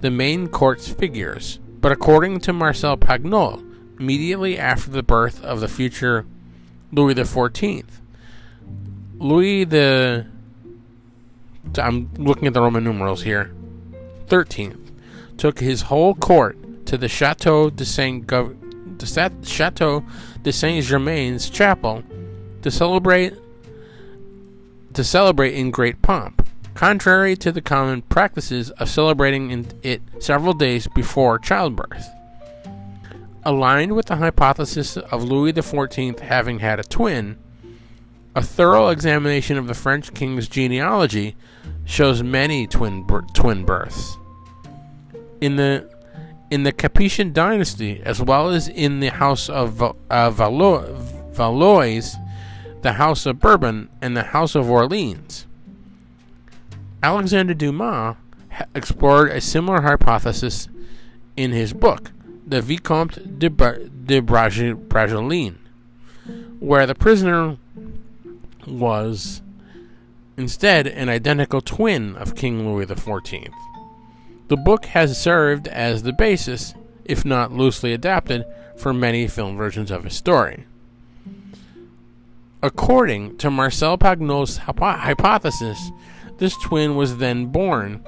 the 0.00 0.10
main 0.10 0.48
court's 0.48 0.88
figures, 0.88 1.58
but 1.80 1.92
according 1.92 2.40
to 2.40 2.52
Marcel 2.52 2.96
Pagnol, 2.96 3.71
immediately 4.02 4.58
after 4.58 4.90
the 4.90 5.02
birth 5.02 5.42
of 5.44 5.60
the 5.60 5.68
future 5.68 6.26
Louis 6.90 7.14
XIV, 7.14 7.84
Louis 9.18 9.64
the 9.64 10.26
I'm 11.78 12.10
looking 12.18 12.48
at 12.48 12.54
the 12.54 12.60
Roman 12.60 12.82
numerals 12.82 13.22
here. 13.22 13.54
13th 14.26 14.90
took 15.38 15.60
his 15.60 15.82
whole 15.82 16.14
court 16.16 16.86
to 16.86 16.98
the 16.98 17.08
Chateau 17.08 17.70
de 17.70 17.84
Saint 17.84 18.26
the 18.26 19.32
Chateau 19.44 20.04
de 20.42 20.52
Saint 20.52 20.84
Germain's 20.84 21.48
chapel 21.48 22.02
to 22.62 22.70
celebrate 22.72 23.34
to 24.94 25.04
celebrate 25.04 25.54
in 25.54 25.70
great 25.70 26.02
pomp, 26.02 26.46
contrary 26.74 27.36
to 27.36 27.52
the 27.52 27.62
common 27.62 28.02
practices 28.02 28.70
of 28.72 28.90
celebrating 28.90 29.64
it 29.84 30.02
several 30.18 30.54
days 30.54 30.88
before 30.88 31.38
childbirth. 31.38 32.10
Aligned 33.44 33.96
with 33.96 34.06
the 34.06 34.16
hypothesis 34.16 34.96
of 34.96 35.24
Louis 35.24 35.52
XIV 35.52 36.20
having 36.20 36.60
had 36.60 36.78
a 36.78 36.84
twin, 36.84 37.38
a 38.34 38.42
thorough 38.42 38.88
examination 38.88 39.58
of 39.58 39.66
the 39.66 39.74
French 39.74 40.14
king's 40.14 40.48
genealogy 40.48 41.36
shows 41.84 42.22
many 42.22 42.66
twin 42.66 43.04
twin 43.34 43.64
births. 43.64 44.16
In 45.40 45.56
the 45.56 45.90
in 46.50 46.62
the 46.62 46.72
Capetian 46.72 47.32
dynasty, 47.32 48.00
as 48.04 48.20
well 48.20 48.50
as 48.50 48.68
in 48.68 49.00
the 49.00 49.08
House 49.08 49.48
of 49.48 49.82
uh, 49.82 50.30
Valois, 50.30 52.14
the 52.82 52.92
House 52.92 53.26
of 53.26 53.40
Bourbon, 53.40 53.88
and 54.02 54.16
the 54.16 54.22
House 54.22 54.54
of 54.54 54.70
Orleans. 54.70 55.46
Alexander 57.02 57.54
Dumas 57.54 58.16
explored 58.74 59.30
a 59.30 59.40
similar 59.40 59.80
hypothesis 59.80 60.68
in 61.36 61.52
his 61.52 61.72
book, 61.72 62.12
The 62.52 62.60
Vicomte 62.60 63.38
de, 63.38 63.48
Bra- 63.48 63.78
de 64.04 64.20
Bragelonne, 64.20 65.56
where 66.60 66.86
the 66.86 66.94
prisoner 66.94 67.56
was 68.66 69.40
instead 70.36 70.86
an 70.86 71.08
identical 71.08 71.62
twin 71.62 72.14
of 72.14 72.36
King 72.36 72.68
Louis 72.68 72.84
XIV. 72.84 73.48
The 74.48 74.58
book 74.58 74.84
has 74.84 75.18
served 75.18 75.66
as 75.66 76.02
the 76.02 76.12
basis, 76.12 76.74
if 77.06 77.24
not 77.24 77.52
loosely 77.52 77.94
adapted, 77.94 78.44
for 78.76 78.92
many 78.92 79.26
film 79.28 79.56
versions 79.56 79.90
of 79.90 80.04
his 80.04 80.12
story. 80.14 80.66
According 82.62 83.38
to 83.38 83.50
Marcel 83.50 83.96
Pagnol's 83.96 84.58
hypothesis, 84.58 85.90
this 86.36 86.54
twin 86.58 86.96
was 86.96 87.16
then 87.16 87.46
born 87.46 88.04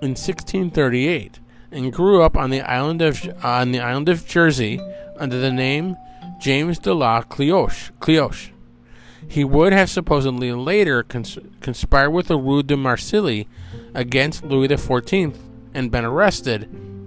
in 0.00 0.10
1638 0.10 1.40
and 1.70 1.92
grew 1.92 2.22
up 2.22 2.36
on 2.36 2.50
the 2.50 2.62
island 2.62 3.02
of 3.02 3.28
on 3.42 3.72
the 3.72 3.80
island 3.80 4.08
of 4.08 4.26
Jersey 4.26 4.80
under 5.16 5.38
the 5.38 5.52
name 5.52 5.96
James 6.40 6.78
de 6.78 6.94
la 6.94 7.22
Cloche. 7.22 7.90
Cloche. 8.00 8.52
He 9.26 9.44
would 9.44 9.72
have 9.72 9.90
supposedly 9.90 10.52
later 10.52 11.02
cons- 11.02 11.38
conspired 11.60 12.10
with 12.10 12.28
the 12.28 12.38
Roux 12.38 12.62
de 12.62 12.76
Marsilly 12.76 13.46
against 13.94 14.44
Louis 14.44 14.68
XIV 14.68 15.36
and 15.74 15.90
been 15.90 16.04
arrested 16.04 16.62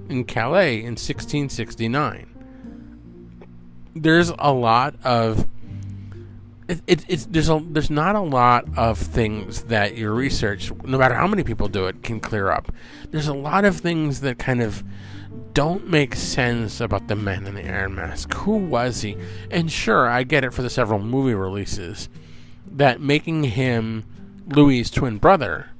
in 0.09 0.25
Calais 0.25 0.79
in 0.79 0.91
1669. 0.91 2.27
There's 3.95 4.31
a 4.37 4.51
lot 4.51 4.95
of 5.03 5.47
it, 6.71 6.81
it, 6.87 7.05
it's 7.09 7.25
there's 7.25 7.49
a 7.49 7.61
there's 7.69 7.89
not 7.89 8.15
a 8.15 8.21
lot 8.21 8.65
of 8.77 8.97
things 8.97 9.63
that 9.63 9.97
your 9.97 10.13
research, 10.13 10.71
no 10.83 10.97
matter 10.97 11.15
how 11.15 11.27
many 11.27 11.43
people 11.43 11.67
do 11.67 11.87
it, 11.87 12.01
can 12.01 12.21
clear 12.21 12.49
up. 12.49 12.71
There's 13.09 13.27
a 13.27 13.33
lot 13.33 13.65
of 13.65 13.77
things 13.77 14.21
that 14.21 14.39
kind 14.39 14.61
of 14.61 14.81
don't 15.53 15.89
make 15.89 16.15
sense 16.15 16.79
about 16.79 17.09
the 17.09 17.15
man 17.15 17.45
in 17.45 17.55
the 17.55 17.67
Iron 17.67 17.95
Mask. 17.95 18.33
Who 18.35 18.55
was 18.55 19.01
he? 19.01 19.17
And 19.49 19.69
sure, 19.69 20.07
I 20.07 20.23
get 20.23 20.45
it 20.45 20.53
for 20.53 20.61
the 20.61 20.69
several 20.69 20.99
movie 20.99 21.33
releases 21.33 22.07
that 22.71 23.01
making 23.01 23.43
him 23.43 24.05
Louis' 24.47 24.89
twin 24.89 25.17
brother 25.17 25.71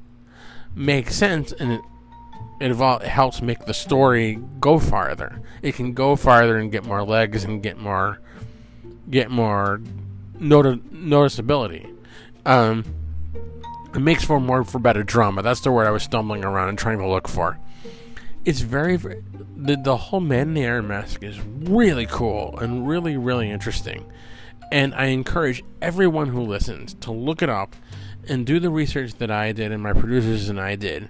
makes 0.76 1.16
sense 1.16 1.54
and 1.54 1.72
it, 1.72 1.82
it, 2.60 2.72
evol- 2.74 3.02
helps 3.02 3.42
make 3.42 3.66
the 3.66 3.74
story 3.74 4.40
go 4.60 4.78
farther. 4.78 5.42
It 5.62 5.76
can 5.76 5.94
go 5.94 6.18
farther 6.18 6.58
and 6.58 6.70
get 6.70 6.84
more 6.84 7.04
legs 7.04 7.46
and 7.46 7.64
get 7.64 7.78
more 7.78 8.20
get 9.10 9.32
more 9.32 9.82
noti- 10.42 10.82
noticeability. 10.92 11.96
Um, 12.46 12.84
it 13.94 14.00
makes 14.00 14.24
for 14.24 14.40
more 14.40 14.64
for 14.64 14.80
better 14.80 15.04
drama. 15.04 15.42
That's 15.42 15.62
the 15.62 15.72
word 15.72 15.88
I 15.88 15.92
was 15.92 16.04
stumbling 16.04 16.44
around 16.44 16.70
and 16.70 16.78
trying 16.78 16.98
to 17.00 17.08
look 17.08 17.28
for. 17.28 17.60
It's 18.44 18.62
very, 18.62 18.98
very 18.98 19.24
the 19.56 19.76
the 19.76 19.98
whole 19.98 20.20
Man 20.20 20.50
in 20.50 20.54
the 20.56 20.66
Iron 20.66 20.88
Mask 20.88 21.22
is 21.24 21.40
really 21.40 22.08
cool 22.08 22.58
and 22.60 22.88
really 22.88 23.18
really 23.18 23.50
interesting. 23.50 24.06
And 24.72 24.96
I 24.96 25.08
encourage 25.08 25.64
everyone 25.82 26.30
who 26.30 26.42
listens 26.42 26.94
to 26.96 27.12
look 27.12 27.42
it 27.42 27.50
up 27.50 27.76
and 28.28 28.46
do 28.46 28.60
the 28.60 28.70
research 28.70 29.16
that 29.16 29.30
I 29.30 29.52
did 29.52 29.72
and 29.72 29.84
my 29.84 29.94
producers 29.94 30.48
and 30.48 30.60
I 30.60 30.76
did 30.76 31.10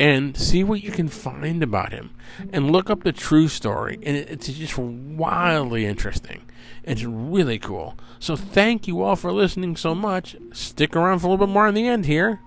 and 0.00 0.36
see 0.36 0.64
what 0.64 0.82
you 0.82 0.90
can 0.90 1.08
find 1.08 1.62
about 1.62 1.92
him 1.92 2.10
and 2.52 2.70
look 2.70 2.90
up 2.90 3.04
the 3.04 3.12
true 3.12 3.48
story 3.48 3.98
and 4.02 4.16
it's 4.16 4.48
just 4.48 4.76
wildly 4.78 5.86
interesting 5.86 6.42
it's 6.86 7.04
really 7.04 7.58
cool. 7.58 7.96
So 8.18 8.36
thank 8.36 8.86
you 8.86 9.02
all 9.02 9.16
for 9.16 9.32
listening 9.32 9.76
so 9.76 9.94
much. 9.94 10.36
Stick 10.52 10.94
around 10.94 11.20
for 11.20 11.26
a 11.26 11.30
little 11.30 11.46
bit 11.46 11.52
more 11.52 11.66
in 11.66 11.74
the 11.74 11.86
end 11.86 12.06
here. 12.06 12.40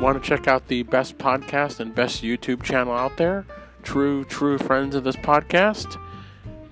Want 0.00 0.22
to 0.22 0.28
check 0.28 0.48
out 0.48 0.68
the 0.68 0.82
best 0.82 1.16
podcast 1.16 1.80
and 1.80 1.94
best 1.94 2.22
youtube 2.22 2.62
channel 2.62 2.92
out 2.92 3.16
there? 3.16 3.46
True, 3.82 4.24
true 4.24 4.58
friends 4.58 4.94
of 4.94 5.02
this 5.02 5.16
podcast, 5.16 5.98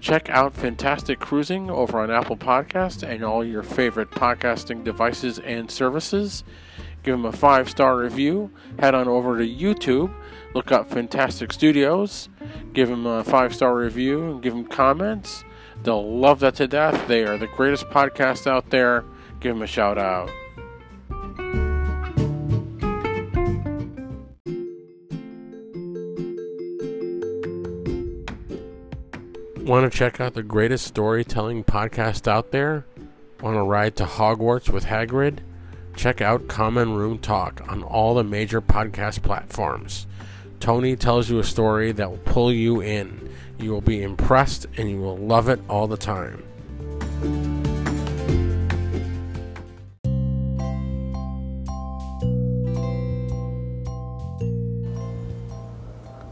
check 0.03 0.29
out 0.29 0.53
Fantastic 0.53 1.19
Cruising 1.19 1.71
over 1.71 2.01
on 2.01 2.11
Apple 2.11 2.37
Podcast 2.37 3.03
and 3.09 3.25
all 3.25 3.43
your 3.43 3.63
favorite 3.63 4.11
podcasting 4.11 4.85
devices 4.85 5.39
and 5.39 5.71
services. 5.71 6.45
Give 7.03 7.15
them 7.15 7.25
a 7.25 7.33
five 7.33 7.69
star 7.69 7.99
review. 7.99 8.51
Head 8.79 8.95
on 8.95 9.09
over 9.09 9.39
to 9.39 9.45
YouTube, 9.47 10.15
look 10.55 10.71
up 10.71 10.89
Fantastic 10.89 11.53
Studios, 11.53 12.29
give 12.73 12.89
them 12.89 13.07
a 13.07 13.25
five 13.25 13.55
star 13.55 13.77
review, 13.77 14.31
and 14.31 14.43
give 14.43 14.55
them 14.55 14.65
comments. 14.65 15.45
They'll 15.83 16.17
love 16.17 16.41
that 16.41 16.55
to 16.57 16.69
death. 16.69 17.09
They 17.09 17.25
are 17.25 17.37
the 17.37 17.49
greatest 17.49 17.87
podcast 17.87 18.47
out 18.47 18.71
there. 18.71 19.05
Give 19.41 19.55
them 19.55 19.63
a 19.63 19.67
shout 19.67 19.99
out. 19.99 20.31
Want 29.65 29.91
to 29.91 29.97
check 29.97 30.21
out 30.21 30.35
the 30.35 30.43
greatest 30.43 30.87
storytelling 30.87 31.65
podcast 31.65 32.29
out 32.29 32.51
there? 32.51 32.85
On 33.43 33.55
a 33.55 33.65
ride 33.65 33.97
to 33.97 34.05
Hogwarts 34.05 34.69
with 34.69 34.85
Hagrid? 34.85 35.39
Check 35.97 36.21
out 36.21 36.49
Common 36.49 36.95
Room 36.95 37.19
Talk 37.19 37.63
on 37.69 37.83
all 37.83 38.15
the 38.15 38.25
major 38.25 38.61
podcast 38.61 39.23
platforms. 39.23 40.07
Tony 40.59 40.97
tells 40.97 41.29
you 41.29 41.39
a 41.39 41.45
story 41.45 41.93
that 41.93 42.11
will 42.11 42.19
pull 42.19 42.53
you 42.53 42.81
in. 42.81 43.31
You 43.59 43.71
will 43.73 43.81
be 43.81 44.03
impressed 44.03 44.67
and 44.77 44.91
you 44.91 44.99
will 44.99 45.19
love 45.19 45.49
it 45.49 45.61
all 45.69 45.87
the 45.87 45.97
time. 45.97 46.43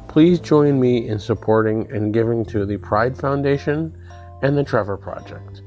Please 0.09 0.40
join 0.40 0.81
me 0.81 1.07
in 1.07 1.20
supporting 1.20 1.88
and 1.92 2.12
giving 2.12 2.44
to 2.46 2.66
the 2.66 2.79
Pride 2.79 3.16
Foundation 3.16 3.96
and 4.42 4.59
the 4.59 4.64
Trevor 4.64 4.96
Project. 4.96 5.62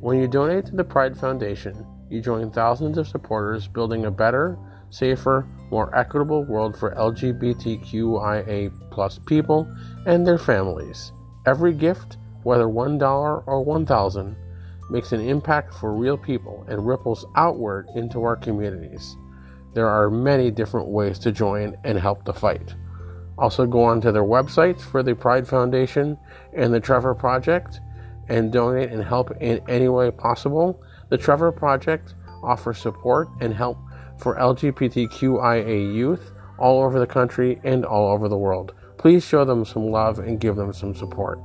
When 0.00 0.18
you 0.18 0.26
donate 0.26 0.64
to 0.66 0.76
the 0.76 0.82
Pride 0.82 1.14
Foundation, 1.14 1.86
you 2.12 2.20
join 2.20 2.50
thousands 2.50 2.98
of 2.98 3.08
supporters 3.08 3.66
building 3.66 4.04
a 4.04 4.10
better, 4.10 4.58
safer, 4.90 5.48
more 5.70 5.94
equitable 5.96 6.44
world 6.44 6.76
for 6.76 6.94
LGBTQIA 6.94 8.70
people 9.24 9.66
and 10.04 10.26
their 10.26 10.36
families. 10.36 11.12
Every 11.46 11.72
gift, 11.72 12.18
whether 12.42 12.66
$1 12.66 13.42
or 13.46 13.64
1000 13.64 14.36
makes 14.90 15.12
an 15.12 15.20
impact 15.20 15.72
for 15.72 15.94
real 15.94 16.18
people 16.18 16.66
and 16.68 16.86
ripples 16.86 17.24
outward 17.34 17.88
into 17.94 18.22
our 18.22 18.36
communities. 18.36 19.16
There 19.72 19.88
are 19.88 20.10
many 20.10 20.50
different 20.50 20.88
ways 20.88 21.18
to 21.20 21.32
join 21.32 21.78
and 21.82 21.98
help 21.98 22.26
the 22.26 22.34
fight. 22.34 22.74
Also, 23.38 23.64
go 23.64 23.82
on 23.84 24.02
to 24.02 24.12
their 24.12 24.22
websites 24.22 24.82
for 24.82 25.02
the 25.02 25.14
Pride 25.14 25.48
Foundation 25.48 26.18
and 26.52 26.74
the 26.74 26.80
Trevor 26.80 27.14
Project 27.14 27.80
and 28.28 28.52
donate 28.52 28.90
and 28.90 29.02
help 29.02 29.30
in 29.40 29.62
any 29.68 29.88
way 29.88 30.10
possible. 30.10 30.78
The 31.12 31.18
Trevor 31.18 31.52
Project 31.52 32.14
offers 32.42 32.78
support 32.78 33.28
and 33.42 33.52
help 33.52 33.76
for 34.16 34.34
LGBTQIA 34.36 35.94
youth 35.94 36.32
all 36.58 36.82
over 36.82 36.98
the 36.98 37.06
country 37.06 37.60
and 37.64 37.84
all 37.84 38.10
over 38.10 38.30
the 38.30 38.38
world. 38.38 38.72
Please 38.96 39.22
show 39.22 39.44
them 39.44 39.66
some 39.66 39.90
love 39.90 40.20
and 40.20 40.40
give 40.40 40.56
them 40.56 40.72
some 40.72 40.94
support. 40.94 41.38